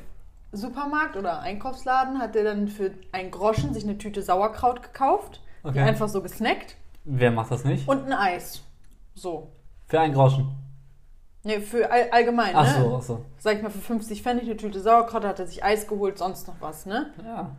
[0.53, 5.41] Supermarkt oder Einkaufsladen, hat er dann für einen Groschen sich eine Tüte Sauerkraut gekauft.
[5.65, 5.81] Die Okay.
[5.81, 6.77] einfach so gesnackt.
[7.03, 7.89] Wer macht das nicht?
[7.89, 8.63] Und ein Eis.
[9.17, 9.49] So.
[9.89, 10.51] Für einen Groschen.
[11.43, 12.85] Ne, für all, allgemein, Ach ne?
[12.85, 13.25] so, ach so.
[13.39, 16.47] Sag ich mal, für 50 Pfennig eine Tüte Sauerkraut, hat er sich Eis geholt, sonst
[16.47, 17.13] noch was, ne?
[17.25, 17.51] Ja.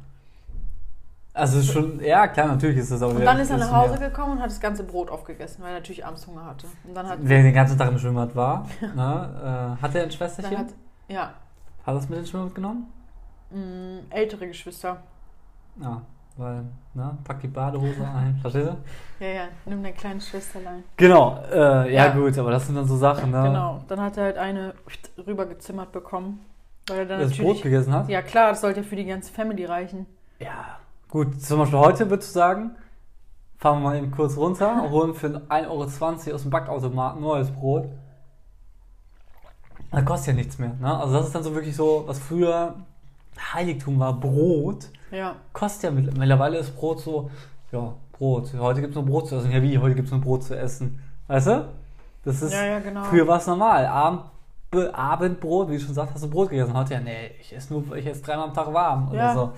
[1.34, 4.10] Also schon, ja klar, natürlich ist das auch Und dann ist er nach Hause mehr.
[4.10, 6.68] gekommen und hat das ganze Brot aufgegessen, weil er natürlich abends Hunger hatte.
[6.84, 8.66] Und dann hat, Wer den ganzen Tag im Schwimmbad war,
[8.96, 10.58] ne, äh, hat er ein Schwesterchen?
[10.58, 10.74] Hat, hat
[11.08, 11.34] ja,
[11.86, 12.88] er das mit ins Schwimmbad genommen?
[13.52, 14.98] mh, ältere Geschwister.
[15.82, 16.02] Ja,
[16.36, 16.64] weil,
[16.96, 18.68] ne, pack die Badehose ein, verstehst
[19.20, 19.24] du?
[19.24, 20.84] Ja, ja, nimm dein kleines Schwesterlein.
[20.98, 22.10] Genau, äh, ja, Ja.
[22.12, 23.44] gut, aber das sind dann so Sachen, ne?
[23.44, 23.82] Genau.
[23.88, 24.74] Dann hat er halt eine
[25.26, 26.44] rübergezimmert bekommen.
[26.88, 28.10] Weil er dann Das Brot gegessen hat?
[28.10, 30.08] Ja, klar, das sollte ja für die ganze Family reichen.
[30.40, 30.79] Ja,
[31.10, 31.42] gut.
[31.42, 32.72] Zum Beispiel heute würdest du sagen,
[33.58, 35.84] fahren wir mal eben kurz runter und holen für 1,20 Euro
[36.36, 37.86] aus dem Backautomaten neues Brot.
[39.92, 40.72] Das kostet ja nichts mehr.
[40.80, 40.98] Ne?
[40.98, 42.76] Also das ist dann so wirklich so, was früher
[43.54, 44.90] Heiligtum war, Brot.
[45.12, 45.36] Ja.
[45.54, 47.32] Kostet ja mit- mittlerweile ist Brot so,
[47.72, 48.54] ja, Brot.
[48.58, 49.52] Heute gibt es nur Brot zu essen.
[49.52, 49.78] Ja, wie?
[49.78, 51.02] Heute gibt es nur Brot zu essen.
[51.28, 51.68] Weißt du?
[52.26, 53.04] Das ist, Ja, ja, genau.
[53.06, 53.86] früher war es normal.
[53.88, 54.24] Abend,
[54.70, 56.74] Be- Abendbrot, wie du schon sagst, hast du Brot gegessen.
[56.76, 59.52] Heute ja, nee, ich esse nur, ich esse dreimal am Tag warm oder so.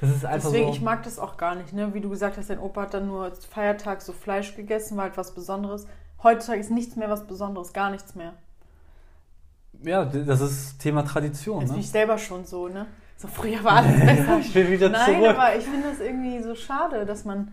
[0.00, 0.72] Das ist einfach Deswegen, so.
[0.72, 1.92] ich mag das auch gar nicht, ne?
[1.92, 5.16] Wie du gesagt hast, dein Opa hat dann nur Feiertag so Fleisch gegessen, war halt
[5.18, 5.86] was Besonderes.
[6.22, 8.32] Heutzutage ist nichts mehr was Besonderes, gar nichts mehr.
[9.82, 11.60] Ja, das ist Thema Tradition.
[11.60, 11.74] Jetzt Ne?
[11.74, 12.86] bin ich selber schon so, ne?
[13.16, 14.38] So früher war alles besser.
[14.38, 15.28] ich will wieder Nein, zurück.
[15.36, 17.52] aber ich finde das irgendwie so schade, dass man,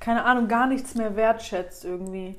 [0.00, 2.36] keine Ahnung, gar nichts mehr wertschätzt irgendwie.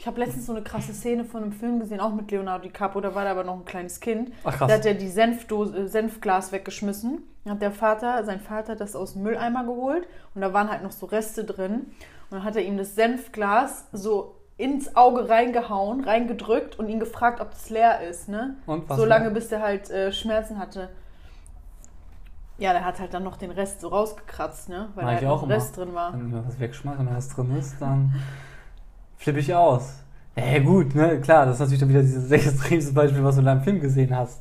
[0.00, 3.00] Ich habe letztens so eine krasse Szene von einem Film gesehen, auch mit Leonardo DiCaprio,
[3.00, 4.30] da war da aber noch ein kleines Kind.
[4.44, 4.68] Ach krass.
[4.68, 7.18] Da hat er die Senfdose, äh, Senfglas weggeschmissen.
[7.44, 10.84] Dann hat der Vater, sein Vater das aus dem Mülleimer geholt und da waren halt
[10.84, 11.86] noch so Reste drin.
[12.30, 17.40] Und dann hat er ihm das Senfglas so ins Auge reingehauen, reingedrückt und ihn gefragt,
[17.40, 18.56] ob das leer ist, ne?
[18.66, 19.32] Und was so lange, war?
[19.32, 20.90] bis der halt äh, Schmerzen hatte.
[22.58, 24.90] Ja, der hat halt dann noch den Rest so rausgekratzt, ne?
[24.94, 25.54] Weil da halt auch noch immer.
[25.54, 26.12] Rest drin war.
[26.12, 28.14] Wenn mir was wegschmeißen und was drin ist, dann
[29.18, 29.94] flippe ich aus.
[30.36, 33.46] Ja, gut, ne, klar, das ist natürlich dann wieder dieses extremste Beispiel, was du in
[33.46, 34.40] deinem Film gesehen hast.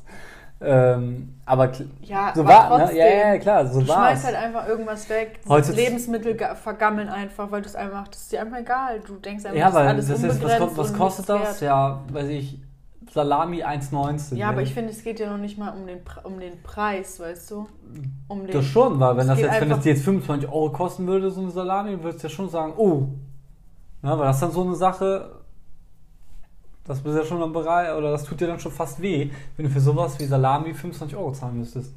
[0.59, 2.83] Ähm, aber Ja, so aber war, ne?
[2.85, 2.97] trotzdem.
[2.97, 5.39] Ja, ja, klar, so Du war schmeißt halt einfach irgendwas weg.
[5.47, 8.99] Heute- Lebensmittel ga- vergammeln einfach, weil du es einfach, das ist dir einfach egal.
[9.05, 11.61] Du denkst einfach, ja, das ist weil alles das ist, was, was kostet das?
[11.61, 11.61] wert.
[11.61, 12.59] Ja, weiß ich,
[13.11, 14.35] Salami 1,19.
[14.35, 14.63] Ja, aber ne?
[14.63, 17.67] ich finde, es geht ja noch nicht mal um den, um den Preis, weißt du?
[18.27, 21.05] Um den, Das schon, weil wenn das, jetzt, wenn das dir jetzt 25 Euro kosten
[21.07, 23.09] würde, so eine Salami, würdest du ja schon sagen, oh.
[24.03, 25.31] Ja, weil das ist dann so eine Sache,
[26.85, 29.65] das bist ja schon am Bereich, oder das tut dir dann schon fast weh, wenn
[29.65, 31.93] du für sowas wie Salami 25 Euro zahlen müsstest.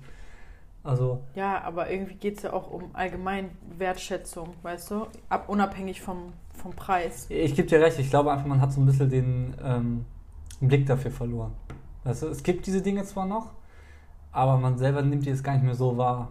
[0.83, 5.07] Also, Ja, aber irgendwie geht es ja auch um allgemein Wertschätzung, weißt du?
[5.29, 7.27] Ab, unabhängig vom, vom Preis.
[7.29, 10.07] ich gebe dir recht, ich glaube einfach, man hat so ein bisschen den ähm,
[10.61, 11.53] Blick dafür verloren.
[12.05, 13.51] Weißt du, es gibt diese Dinge zwar noch,
[14.33, 16.31] aber man selber nimmt die jetzt gar nicht mehr so wahr.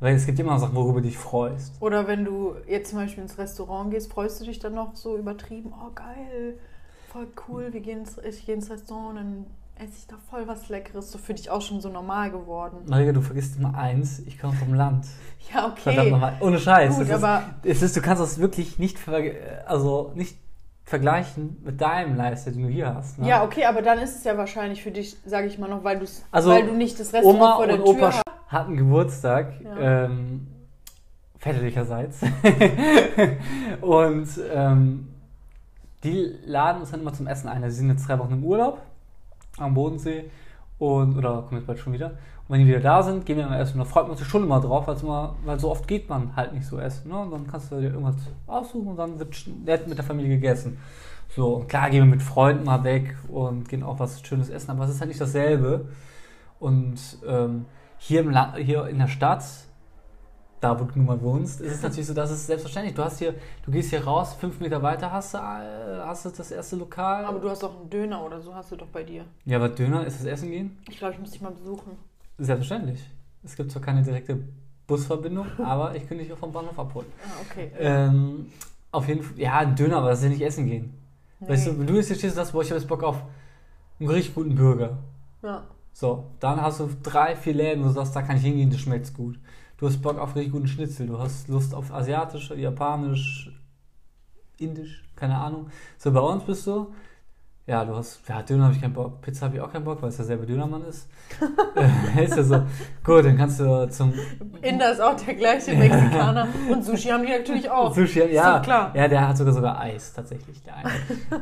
[0.00, 1.74] Weil es gibt immer Sachen, worüber du dich freust.
[1.80, 5.16] Oder wenn du jetzt zum Beispiel ins Restaurant gehst, freust du dich dann noch so
[5.16, 6.58] übertrieben, oh geil,
[7.12, 10.46] voll cool, wir gehen ins, ich gehe ins Restaurant und dann esse ich da voll
[10.48, 11.12] was Leckeres.
[11.12, 12.78] So für dich auch schon so normal geworden.
[12.86, 15.06] Marika, du vergisst immer eins, ich komme vom Land.
[15.52, 15.80] Ja, okay.
[15.82, 16.94] Verdammt nochmal, ohne Scheiß.
[16.94, 18.98] Gut, es ist, aber es ist, du kannst das wirklich nicht,
[19.66, 20.36] also nicht
[20.90, 23.16] vergleichen mit deinem Lifestyle, den du hier hast.
[23.20, 23.28] Ne?
[23.28, 26.00] Ja, okay, aber dann ist es ja wahrscheinlich für dich, sage ich mal noch, weil,
[26.00, 28.22] du's, Also, weil du nicht das Restaurant Oma vor der und Tür Opa hast.
[28.48, 30.06] hatten Geburtstag, Ja.
[30.06, 30.48] ähm,
[31.38, 32.22] väterlicherseits.
[33.80, 35.08] und ähm,
[36.02, 37.62] die laden uns dann immer zum Essen ein.
[37.62, 38.80] Also, Sie sind jetzt drei Wochen im Urlaub
[39.58, 40.28] am Bodensee
[40.80, 42.06] und oder kommen jetzt bald schon wieder.
[42.06, 43.74] Und wenn die wieder da sind, gehen wir immer essen.
[43.74, 46.52] Und da freut man sich schon immer drauf, immer, weil so oft geht man halt
[46.52, 47.10] nicht so essen.
[47.10, 47.18] Ne?
[47.18, 48.16] Und dann kannst du dir irgendwas
[48.46, 50.78] aussuchen und dann wird nett mit der Familie gegessen.
[51.28, 54.84] So, klar gehen wir mit Freunden mal weg und gehen auch was Schönes essen, aber
[54.84, 55.88] es ist halt nicht dasselbe.
[56.58, 57.66] Und ähm,
[57.98, 59.44] hier, im La hier in der Stadt,
[60.60, 63.18] da wo du nun mal wohnst, ist es natürlich so, dass es selbstverständlich, du hast
[63.18, 65.40] hier, du gehst hier raus, fünf Meter weiter hast du, äh,
[66.04, 67.24] hast du das erste Lokal.
[67.24, 69.24] Aber du hast auch einen Döner oder so, hast du doch bei dir.
[69.46, 70.78] ja, aber Döner, ist das Essen gehen?
[70.88, 71.92] Ich glaube, ich muss dich mal besuchen.
[72.38, 73.00] Selbstverständlich.
[73.42, 74.38] Es gibt zwar keine direkte
[74.86, 77.06] Busverbindung, aber ich könnte dich auch vom Bahnhof abholen.
[77.24, 77.70] Ah, okay.
[77.78, 78.46] Ähm,
[78.92, 80.94] auf jeden Fall, ja, ein Döner, aber das ist ja nicht essen gehen.
[81.40, 83.16] Weißt du, wenn du jetzt hier stehst und sagst, boah, ich habe jetzt Bock auf
[83.98, 84.98] einen richtig guten Burger.
[85.42, 85.62] Ja.
[85.94, 88.80] So, dann hast du drei, vier Läden, wo du sagst, da kann ich hingehen, das
[88.80, 89.38] schmeckt gut.
[89.80, 93.50] Du hast Bock auf richtig guten Schnitzel, du hast Lust auf asiatisch, japanisch,
[94.58, 95.68] indisch, keine Ahnung.
[95.96, 96.92] So, bei uns bist du,
[97.66, 100.02] ja, du hast, ja, Döner habe ich keinen Bock, Pizza habe ich auch keinen Bock,
[100.02, 101.08] weil es derselbe Dönermann ist.
[102.14, 102.62] äh, ist ja so,
[103.02, 104.12] gut, dann kannst du zum
[104.60, 106.46] Inder ist auch der gleiche Mexikaner.
[106.70, 107.94] Und Sushi haben die natürlich auch.
[107.94, 108.92] Sushi, ja, So, klar.
[108.94, 110.90] ja, der hat sogar sogar Eis, tatsächlich, der eine.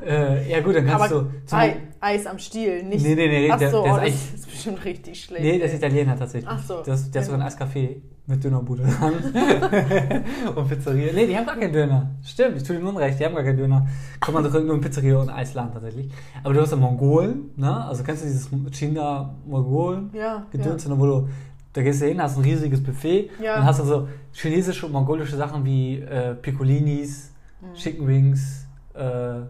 [0.07, 3.05] äh, ja gut, dann kannst Aber du zum, Ei, Eis am Stiel, nicht.
[3.05, 5.43] Nee, nee, nee, Ach der- so, der ist oh, das ist bestimmt richtig schlecht.
[5.43, 6.49] Nee, das ist Italiener tatsächlich.
[6.49, 6.85] Ach so.
[6.85, 7.97] Das, der hat sogar ein Eiscafé.
[8.29, 9.15] Mit Dönerbude dran.
[10.55, 11.13] und Pizzeria.
[11.15, 12.11] Nee, die haben gar keinen Döner.
[12.23, 13.87] Stimmt, ich tue dir Unrecht, die haben gar keinen Döner.
[14.21, 16.13] Kommt man doch nur in Pizzeria und Eisladen tatsächlich.
[16.45, 17.85] Aber du hast ja Mongolen, ne?
[17.87, 20.11] Also kennst du dieses China-Mongolen?
[20.13, 20.45] Ja.
[20.53, 20.99] Gedöns, ja.
[20.99, 21.29] wo du,
[21.73, 23.57] da gehst du hin, hast ein riesiges Buffet Ja.
[23.59, 27.75] und hast also chinesische und mongolische Sachen wie äh, Piccolinis, Mhm.
[27.75, 29.41] Chicken Wings, äh.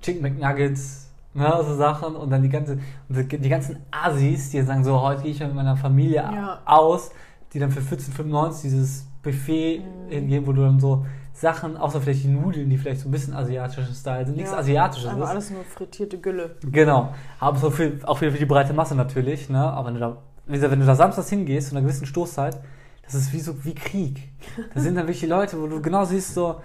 [0.00, 2.78] Chicken McNuggets, ne, so Sachen und dann die ganze
[3.10, 6.60] die die ganzen Assis, die sagen so, heute gehe ich mit meiner Familie Ja.
[6.64, 7.10] aus,
[7.52, 10.10] die dann für 14,95 dieses Buffet Mhm.
[10.10, 13.34] hingehen, wo du dann so Sachen, außer vielleicht die Nudeln, die vielleicht so ein bisschen
[13.34, 14.58] asiatisches Style sind, nichts Ja.
[14.58, 15.30] Asiatisches Aber ist.
[15.30, 16.56] alles nur frittierte Gülle.
[16.62, 17.14] Genau.
[17.38, 19.58] Aber so viel, auch wieder für die breite Masse natürlich, ne?
[19.62, 22.58] Aber wenn du da, wie gesagt, wenn du da samstags hingehst zu einer gewissen Stoßzeit,
[23.04, 24.28] das ist wie so wie Krieg.
[24.74, 26.60] Da sind dann wirklich die Leute, wo du genau siehst, so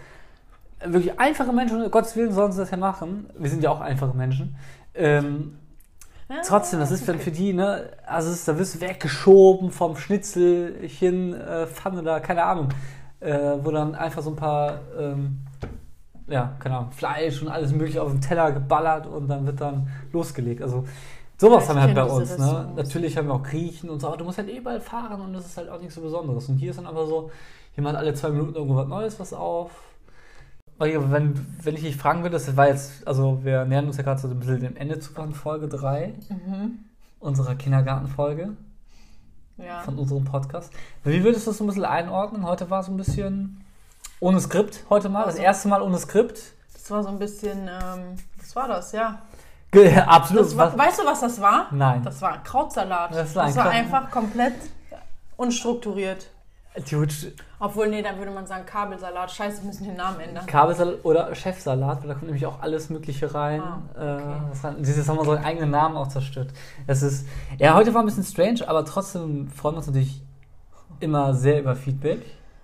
[0.79, 3.27] äh, wirklich einfache Menschen, um Gottes Willen sollen sie das ja machen.
[3.37, 4.55] Wir sind ja auch einfache Menschen.
[4.93, 5.57] Ähm,
[6.45, 9.95] trotzdem, das ist dann für die, ne, also es ist, da wirst du weggeschoben vom
[9.95, 12.69] Schnitzelchen, äh, Pfanne da, keine Ahnung,
[13.19, 15.39] äh, wo dann einfach so ein paar, ähm,
[16.27, 19.87] ja, keine Ahnung, Fleisch und alles mögliche auf den Teller geballert und dann wird dann
[20.11, 20.61] losgelegt.
[20.61, 20.85] Also
[21.37, 22.71] sowas haben wir halt bei uns, ne?
[22.75, 25.45] Natürlich haben wir auch Griechen und so, aber du musst halt überall fahren und das
[25.45, 26.49] ist halt auch nichts so Besonderes.
[26.49, 27.29] Und hier ist dann einfach so,
[27.73, 29.71] hier macht alle zwei Minuten irgendwo was Neues was auf.
[30.77, 34.19] Wenn, wenn ich dich fragen würde, das war jetzt, also wir nähern uns ja gerade
[34.19, 36.79] so ein bisschen dem Ende zu von Folge 3 Mhm.
[37.19, 38.49] unserer Kindergartenfolge
[39.57, 39.81] Ja.
[39.81, 40.73] von unserem Podcast.
[41.05, 42.45] Wie würdest du das so ein bisschen einordnen?
[42.45, 43.63] Heute war es ein bisschen
[44.19, 45.19] ohne Skript, heute mal.
[45.25, 46.39] Das Also- erste Mal ohne Skript.
[46.73, 49.21] Das war so ein bisschen, ähm, was war das, ja.
[49.71, 50.43] Ge- Absolut.
[50.45, 51.67] Das war, Was- weißt du, was das war?
[51.71, 52.03] Nein.
[52.03, 53.11] Das war Krautsalat.
[53.11, 54.53] Das Das war war, ein Kraut- einfach komplett
[55.37, 56.27] unstrukturiert.
[56.83, 57.27] Theoretisch
[57.59, 59.31] Obwohl, nee, dann würde man sagen Kabelsalat.
[59.31, 60.45] Scheiße, wir müssen den Namen ändern.
[60.45, 63.61] Kabelsalat oder Chefsalat, weil da kommt nämlich auch alles Mögliche rein.
[63.61, 64.21] Ah, okay.
[64.21, 66.49] äh, was rein- dieses haben wir so einen eigenen Namen auch zerstört.
[66.85, 67.25] Es ist,
[67.57, 70.21] ja, heute war ein bisschen strange, aber trotzdem freuen wir uns natürlich
[70.99, 72.19] immer sehr über Feedback.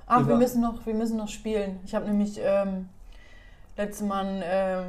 [0.08, 1.80] Ach, wir Über- müssen noch, wir müssen noch spielen.
[1.86, 2.90] Ich habe nämlich ähm,
[3.78, 4.86] letztes Mal, ähm,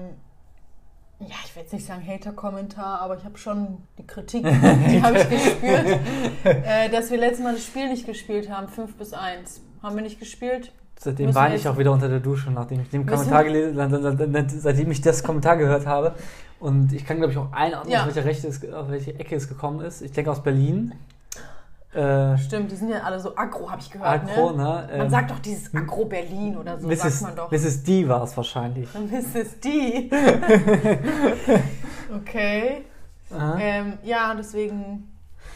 [1.29, 5.18] ja, ich will jetzt nicht sagen Hater-Kommentar, aber ich habe schon die Kritik, die habe
[5.18, 6.01] ich gespürt,
[6.45, 9.62] äh, dass wir letztes Mal das Spiel nicht gespielt haben, 5 bis 1.
[9.83, 10.73] Haben wir nicht gespielt?
[10.99, 13.81] Seitdem Müssen weine wir ich auch wieder unter der Dusche, nachdem ich den Kommentar gelesen
[13.81, 16.14] habe, seitdem ich das Kommentar gehört habe.
[16.61, 18.03] Und ich kann, glaube ich, auch einordnen, Ja.
[18.03, 20.01] aus, welcher Rechte es, aus welche Ecke es gekommen ist.
[20.01, 20.93] Ich denke aus Berlin.
[21.95, 24.09] Äh, Stimmt, die sind ja alle so aggro, habe ich gehört.
[24.09, 24.57] Agro, ne?
[24.57, 24.88] ne?
[24.97, 27.01] Man Ähm, sagt doch dieses Agro Berlin oder so, Mrs.
[27.20, 27.51] sagt man doch.
[27.51, 27.82] Mrs.
[27.82, 28.88] D war es wahrscheinlich.
[28.95, 29.61] Mrs.
[29.61, 30.11] D.
[32.14, 32.84] okay.
[33.59, 35.11] Ähm, ja, deswegen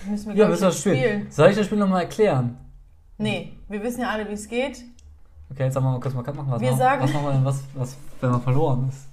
[0.09, 0.97] müssen wir, ja, müssen ich, spielen.
[0.97, 1.31] spielen.
[1.31, 2.59] Soll ich das Spiel nochmal erklären?
[3.19, 4.83] Nee, wir wissen ja alle, wie es geht.
[5.51, 6.51] Okay, jetzt sagen wir mal kurz mal Cut machen.
[6.51, 9.09] Was Wir machen, sagen- was machen wir denn, was, was, wenn man verloren ist?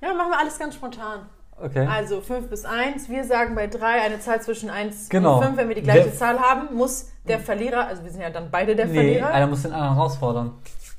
[0.00, 1.20] Ja, machen wir alles ganz spontan.
[1.62, 1.86] Okay.
[1.90, 3.08] Also 5 bis 1.
[3.08, 5.38] Wir sagen bei 3 eine Zahl zwischen 1 Genau.
[5.38, 5.56] und 5.
[5.56, 8.50] Wenn wir die gleiche Wer- Zahl haben, muss der Verlierer, also wir sind ja dann
[8.50, 9.28] beide der nee, Verlierer.
[9.28, 10.52] einer muss den anderen herausfordern.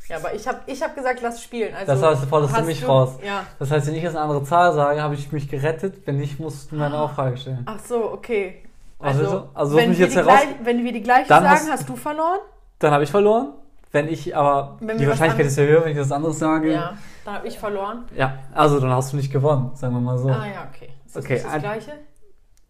[0.09, 1.73] Ja, aber ich habe ich hab gesagt, lass spielen.
[1.75, 3.17] Also Das heißt, du forderst du mich raus.
[3.25, 3.43] Ja.
[3.59, 6.07] Das heißt, wenn ich jetzt eine andere Zahl sage, habe ich mich gerettet.
[6.07, 7.63] Wenn nicht, musst du mir eine Aufrage stellen.
[7.65, 8.63] Ach so, okay.
[8.99, 10.41] Also, Also, also, also du wenn, wir jetzt die heraus...
[10.41, 12.39] gleich, wenn wir die gleiche sagen, hast- hast, du verloren.
[12.79, 13.53] Dann habe ich verloren.
[13.91, 14.77] Wenn ich aber...
[14.81, 16.73] Wenn die Wahrscheinlichkeit ist ja höher, wenn ich was anderes sage.
[16.73, 18.05] Ja, dann habe ich verloren.
[18.15, 20.29] Ja, also dann hast du nicht gewonnen, sagen wir mal so.
[20.29, 20.89] Ah ja, okay.
[21.05, 21.91] Ist das Okay, nicht das ein- gleiche?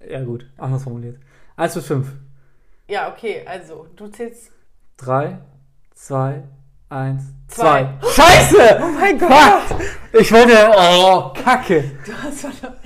[0.10, 1.18] Ja gut, anders formuliert.
[1.56, 2.08] 1 bis 5.
[2.88, 4.52] Ja, okay, also du zählst.
[4.98, 5.40] 3,
[5.96, 6.44] 2,
[6.90, 7.94] 1, Zwei.
[8.00, 8.08] 2.
[8.10, 8.80] Scheiße!
[8.82, 9.32] Oh mein Gott!
[10.14, 10.54] Ich wollte...
[10.78, 11.92] Oh, Kacke.
[12.06, 12.78] Du hast verloren.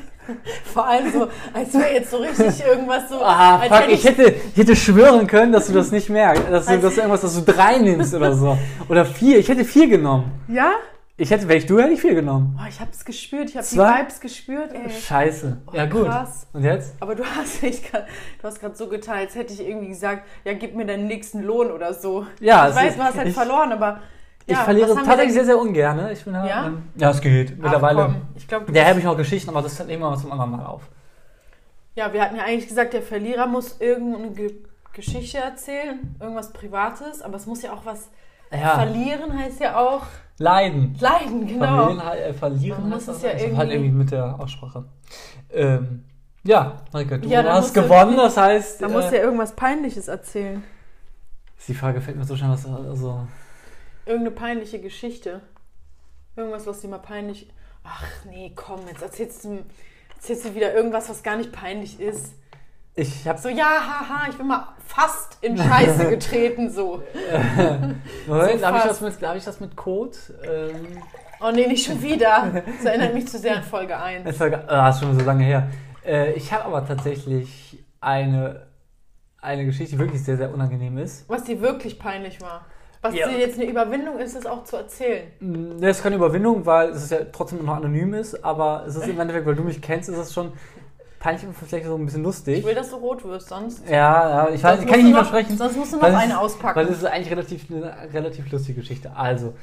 [0.74, 3.20] Vor allem so, als wäre jetzt so richtig irgendwas so.
[3.22, 4.24] Ah, fuck, ich hätte,
[4.54, 6.44] ich hätte schwören können, dass du das nicht merkst.
[6.50, 8.58] Dass du, dass du irgendwas, dass du drei nimmst oder so.
[8.90, 9.40] Oder vier.
[9.40, 10.32] Ich hätte vier genommen.
[10.48, 10.72] Ja?
[11.18, 12.58] Ich hätte, wäre ich du, hätte ich vier genommen.
[12.60, 13.78] Oh, ich hab's gespürt, ich hab die?
[13.78, 14.90] Vibes gespürt, ey.
[14.90, 15.58] Scheiße.
[15.68, 16.08] Oh, ja, gut.
[16.08, 16.48] krass.
[16.52, 16.96] Und jetzt?
[17.00, 17.62] Aber du hast
[17.92, 18.08] grad,
[18.42, 21.44] du hast gerade so getan, als hätte ich irgendwie gesagt, ja, gib mir deinen nächsten
[21.44, 22.26] Lohn oder so.
[22.40, 24.00] Ja, ich es weiß, ist- du hast halt ich- verloren, aber.
[24.52, 25.98] Ich ja, verliere tatsächlich sehr, sehr ungern.
[25.98, 26.12] ne?
[26.14, 26.66] Ich bin halt, Ja?
[26.68, 27.58] ähm, ja, es geht.
[27.58, 28.02] Mittlerweile.
[28.10, 30.52] Ach, ich glaube, Da habe ich noch Geschichten, aber das nehmen wir mal zum anderen
[30.52, 30.84] Mal auf.
[31.96, 34.54] Ja, wir hatten ja eigentlich gesagt, der Verlierer muss irgendeine Ge
[34.94, 38.10] Geschichte erzählen, irgendwas Privates, aber es muss ja auch was.
[38.52, 40.02] Ja, Verlieren heißt ja auch
[40.38, 40.98] leiden.
[41.00, 41.86] leiden, genau.
[41.96, 44.84] Verlieren, äh, verlieren Man heißt das ja also irgendwie- halt irgendwie mit der Aussprache.
[45.50, 46.04] Ähm,
[46.44, 48.82] ja, Marika, du Ja, hast musst gewonnen, das heißt.
[48.82, 50.62] Da muss äh, ja irgendwas Peinliches erzählen.
[51.68, 52.66] die Frage fällt mir so schnell was.
[52.66, 53.26] Also,
[54.12, 55.40] Irgendeine peinliche Geschichte.
[56.36, 57.50] Irgendwas, was dir mal peinlich.
[57.86, 59.64] Ach nee, komm, jetzt erzählst du,
[60.16, 62.34] erzählst du wieder irgendwas, was gar nicht peinlich ist.
[62.94, 67.02] ich habe So, ja, haha, ich bin mal fast in Scheiße getreten, so.
[68.28, 70.18] Moment, So habe ich, das mit- hab ich das mit Code?
[70.44, 71.02] Ähm,
[71.44, 72.62] Oh nee, nicht schon wieder.
[72.78, 74.26] Das erinnert mich zu sehr an Folge 1.
[74.26, 75.70] das war, ah, ist schon so lange her.
[76.06, 78.68] Äh, ich habe aber tatsächlich eine
[79.44, 81.28] eine Geschichte, die wirklich sehr, sehr unangenehm ist.
[81.28, 82.66] Was dir wirklich peinlich war.
[83.04, 83.28] Was Ja.
[83.30, 85.24] dir jetzt eine Überwindung ist, das auch zu erzählen.
[85.40, 88.96] Mm, Das ist keine Überwindung, weil es ist ja trotzdem noch anonym ist, aber es
[88.96, 90.52] ist im Endeffekt, weil du mich kennst, ist es schon
[91.20, 92.60] peinlich und vielleicht so ein bisschen lustig.
[92.60, 93.88] Ich will, dass du rot wirst, sonst.
[93.90, 95.58] Ja, ja, ich weiß, kann ich nicht noch, versprechen.
[95.58, 96.76] Sonst musst du noch es- eine auspacken.
[96.80, 99.12] Weil es ist eigentlich relativ, eine relativ lustige Geschichte.
[99.16, 99.54] Also,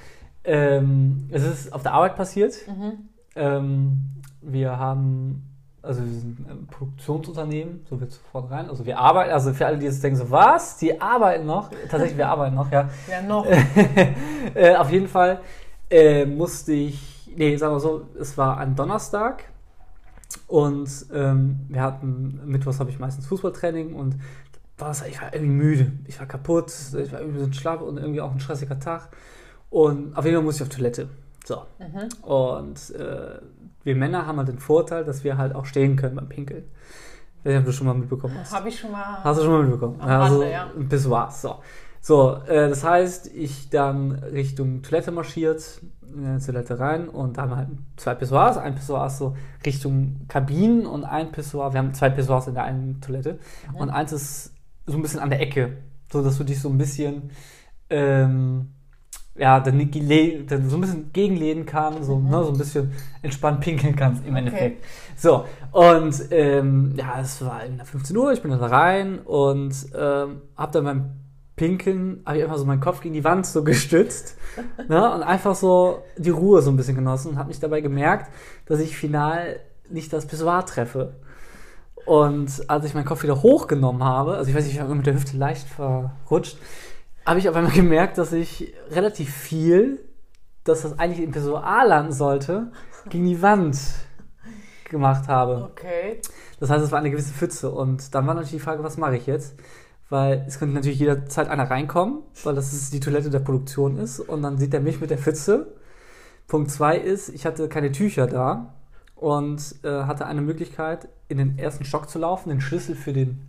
[0.45, 2.55] ähm, es ist auf der Arbeit passiert.
[2.66, 3.09] Mhm.
[3.36, 4.01] Ähm,
[4.41, 5.45] wir haben,
[5.83, 8.68] also wir sind ein Produktionsunternehmen, so wird sofort rein.
[8.68, 10.76] Also wir arbeiten, also für alle, die jetzt denken so, was?
[10.79, 11.70] Die arbeiten noch?
[11.89, 12.89] Tatsächlich, wir arbeiten noch, ja.
[13.11, 13.47] Ja, noch.
[14.55, 15.41] äh, auf jeden Fall
[15.91, 19.45] äh, musste ich, nee, sagen wir so, es war ein Donnerstag
[20.47, 24.16] und ähm, wir hatten, Mittwochs habe ich meistens Fußballtraining und
[24.76, 27.81] war es- ich war irgendwie müde, ich war kaputt, ich war irgendwie so ein Schlaf
[27.81, 29.09] und irgendwie auch ein stressiger Tag
[29.70, 31.09] und auf jeden Fall musste ich auf Toilette.
[31.45, 31.62] So.
[31.79, 32.09] Mhm.
[32.29, 33.39] Und äh,
[33.85, 36.64] wir Männer haben halt den Vorteil, dass wir halt auch stehen können beim Pinkeln.
[37.45, 38.53] Ich ob du schon mal mitbekommen hast.
[38.53, 39.22] Habe ich schon mal.
[39.22, 40.01] Hast du schon mal mitbekommen?
[40.01, 40.70] Also, Rande, ja.
[40.76, 41.31] ein Pissoir.
[41.31, 41.57] So,
[42.01, 47.43] so äh, das heißt, ich dann Richtung Toilette marschiert, in die Toilette rein und da
[47.43, 48.57] haben wir halt zwei Pissoirs.
[48.57, 52.64] Ein Pissoir ist so Richtung Kabinen und ein Pissoir, wir haben zwei Pissoirs in der
[52.64, 53.39] einen Toilette
[53.70, 53.76] Mhm.
[53.76, 54.53] und eins ist
[54.87, 55.76] so ein bisschen an der Ecke,
[56.11, 57.31] so dass du dich so ein bisschen
[57.91, 58.72] ähm,
[59.39, 59.78] ja, dann,
[60.49, 64.32] dann so ein bisschen gegenlehnen kann, so, ne, so ein bisschen entspannt pinkeln kannst im
[64.32, 64.39] Okay.
[64.39, 64.84] Endeffekt.
[65.16, 69.74] So, und ähm, ja, es war in 15 Uhr, ich bin dann da rein und
[69.97, 71.11] ähm, hab dann beim
[71.57, 74.36] Pinkeln, habe ich einfach so meinen Kopf gegen die Wand so gestützt
[74.89, 78.30] ne, und einfach so die Ruhe so ein bisschen genossen und habe mich dabei gemerkt,
[78.66, 79.61] dass ich final
[79.91, 81.14] nicht das Pissoir treffe.
[82.07, 85.07] Und als ich meinen Kopf wieder hochgenommen habe, also ich weiß nicht, ich war mit
[85.07, 86.57] der Hüfte leicht verrutscht,
[87.29, 90.01] habe ich auf einmal gemerkt, dass ich relativ viel,
[90.64, 92.72] dass das eigentlich im Pissoir landen sollte,
[93.11, 93.79] gegen die Wand
[94.85, 95.68] gemacht habe.
[95.70, 96.22] Okay.
[96.59, 97.70] Das heißt, es war eine gewisse Pfütze.
[97.70, 99.57] Und dann war natürlich die Frage, was mache ich jetzt?
[100.09, 104.20] Weil es könnte natürlich jederzeit einer reinkommen, weil das ist die Toilette der Produktion ist.
[104.20, 105.74] Und dann sieht er mich mit der Pfütze.
[106.47, 108.74] Punkt zwei ist, ich hatte keine Tücher da
[109.16, 113.47] und äh, hatte eine Möglichkeit, in den ersten Stock zu laufen, den Schlüssel für den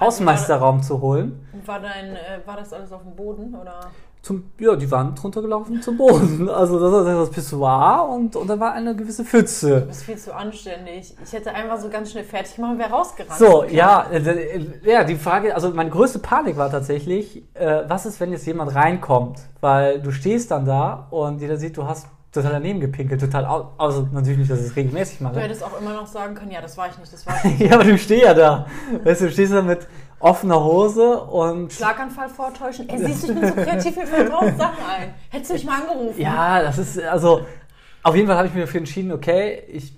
[0.00, 1.46] Hausmeisterraum zu holen.
[1.52, 3.80] Und war dein, äh, war das alles auf dem Boden oder?
[4.22, 6.48] Zum, ja, die Wand runtergelaufen zum Boden.
[6.48, 9.80] Also das war das Pissoir und, und da war eine gewisse Du Pfütze.
[9.80, 11.16] bist viel zu anständig.
[11.24, 13.36] Ich hätte einfach so ganz schnell fertig gemacht und wäre rausgerannt.
[13.38, 18.06] So, ja, äh, äh, ja, die Frage, also meine größte Panik war tatsächlich, äh, was
[18.06, 19.40] ist, wenn jetzt jemand reinkommt?
[19.60, 23.72] Weil du stehst dann da und jeder sieht, du hast total daneben gepinkelt, total, au-
[23.78, 25.40] also natürlich nicht, dass ich es regelmäßig Du mache.
[25.40, 27.60] hättest auch immer noch sagen können, ja, das war ich nicht, das war ich nicht.
[27.70, 28.66] ja, aber du stehst ja da.
[29.04, 29.86] Weißt du, du stehst da mit
[30.18, 32.88] offener Hose und Schlaganfall vortäuschen.
[32.88, 35.14] Ey, siehst du, ich bin so kreativ, mir fallen tausend Sachen ein.
[35.30, 36.20] Hättest du mich mal angerufen?
[36.20, 37.42] Ja, das ist, also,
[38.02, 39.94] auf jeden Fall habe ich mir dafür entschieden, okay, ich,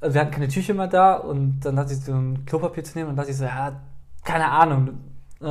[0.00, 2.98] also wir hatten keine Tücher mehr da und dann hatte ich so ein Klopapier zu
[2.98, 3.80] nehmen und dachte ich so, ja,
[4.24, 4.98] keine Ahnung,
[5.42, 5.46] äh,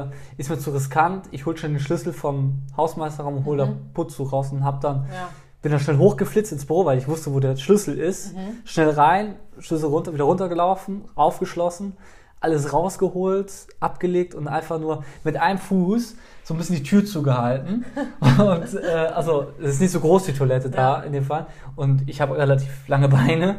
[0.00, 0.04] äh,
[0.36, 4.32] ist mir zu riskant, ich hol schon den Schlüssel vom Hausmeisterraum und hol da Putztuch
[4.32, 5.28] raus und hab dann, Ja.
[5.62, 8.34] Bin dann schnell hochgeflitzt ins Büro, weil ich wusste, wo der Schlüssel ist,
[8.64, 11.96] schnell rein, Schlüssel runter, wieder runtergelaufen, aufgeschlossen,
[12.40, 17.84] alles rausgeholt, abgelegt und einfach nur mit einem Fuß so ein bisschen die Tür zugehalten.
[18.20, 21.02] Und äh, also es ist nicht so groß die Toilette da Ja.
[21.02, 21.46] in dem Fall.
[21.76, 23.58] Und ich habe relativ lange Beine.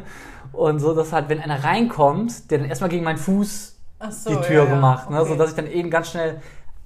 [0.52, 3.74] Und so, dass halt, wenn einer reinkommt, der dann erstmal gegen meinen Fuß
[4.10, 4.74] so, die Tür ja.
[4.74, 5.18] gemacht, ne?
[5.20, 5.30] Okay.
[5.30, 6.42] so dass ich dann eben ganz schnell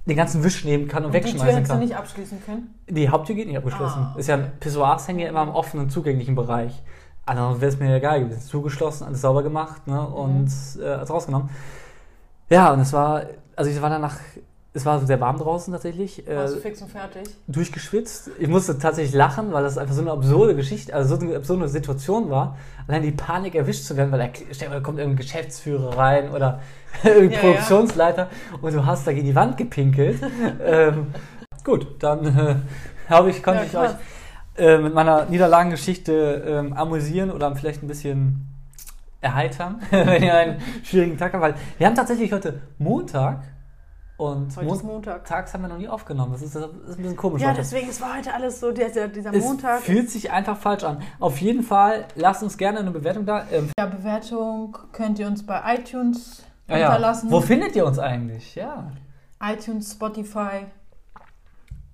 [0.09, 1.83] den ganzen Wisch nehmen kann und, Und die Tür wegschmeißen hättest du kann.
[1.83, 2.73] nicht abschließen können?
[2.89, 3.99] Die Haupttür geht nicht abgeschlossen.
[4.13, 6.81] Ah, Ist ja Pissoirs hängen ja immer im offenen, zugänglichen Bereich.
[7.25, 8.41] Also wäre es mir egal gewesen.
[8.41, 10.05] Zugeschlossen, alles sauber gemacht ne?
[10.05, 10.45] und
[10.75, 10.81] Mhm.
[10.81, 11.49] äh, alles rausgenommen.
[12.49, 13.23] Ja, und es war,
[13.55, 14.17] also ich war danach,
[14.73, 16.27] es war sehr warm draußen tatsächlich.
[16.27, 17.23] Äh, Warst du fix und fertig?
[17.47, 18.29] durchgeschwitzt.
[18.37, 21.67] Ich musste tatsächlich lachen, weil das einfach so eine absurde Geschichte, also so eine absurde
[21.67, 22.55] Situation war.
[22.87, 26.59] Allein die Panik erwischt zu werden, weil da, kommt irgendein Geschäftsführer rein oder
[27.03, 28.29] irgendein Ja, Produktionsleiter
[28.61, 30.19] und du hast da gegen die Wand gepinkelt.
[30.63, 31.07] ähm,
[31.63, 32.55] gut, dann äh,
[33.09, 33.95] habe ich, konnte Ja, ich euch
[34.57, 38.45] äh, mit meiner Niederlagengeschichte ähm, amüsieren oder vielleicht ein bisschen
[39.21, 41.41] erheitern, wenn ihr einen schwierigen Tag habt.
[41.41, 43.43] Weil wir haben tatsächlich heute Montag
[44.19, 45.25] und Heute ist Mon- Montag.
[45.25, 46.33] Tags haben wir noch nie aufgenommen.
[46.33, 47.41] Das ist, das ist ein bisschen komisch.
[47.41, 47.57] Ja, heute.
[47.59, 49.81] deswegen, es war heute alles so, dieser, dieser es Montag.
[49.81, 51.01] fühlt sich einfach falsch an.
[51.19, 53.45] Auf jeden Fall, lasst uns gerne eine Bewertung da.
[53.51, 56.85] Ähm, Ja, Bewertung könnt ihr uns bei iTunes ja, ja.
[56.87, 57.31] hinterlassen.
[57.31, 58.55] Wo findet ihr uns eigentlich?
[58.55, 58.91] Ja.
[59.41, 60.65] iTunes, Spotify.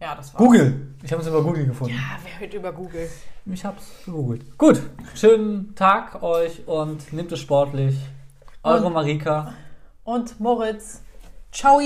[0.02, 0.44] Ja, das war's.
[0.44, 0.96] Google.
[1.04, 1.94] Ich habe es über Google gefunden.
[1.96, 3.08] Ja, wer hört über Google?
[3.46, 4.58] Ich habe es gegoogelt.
[4.58, 4.82] Gut,
[5.14, 7.96] schönen Tag euch und nehmt es sportlich.
[8.64, 9.54] Eure Und- Marika.
[10.04, 11.02] Und Moritz.
[11.52, 11.80] Ciao.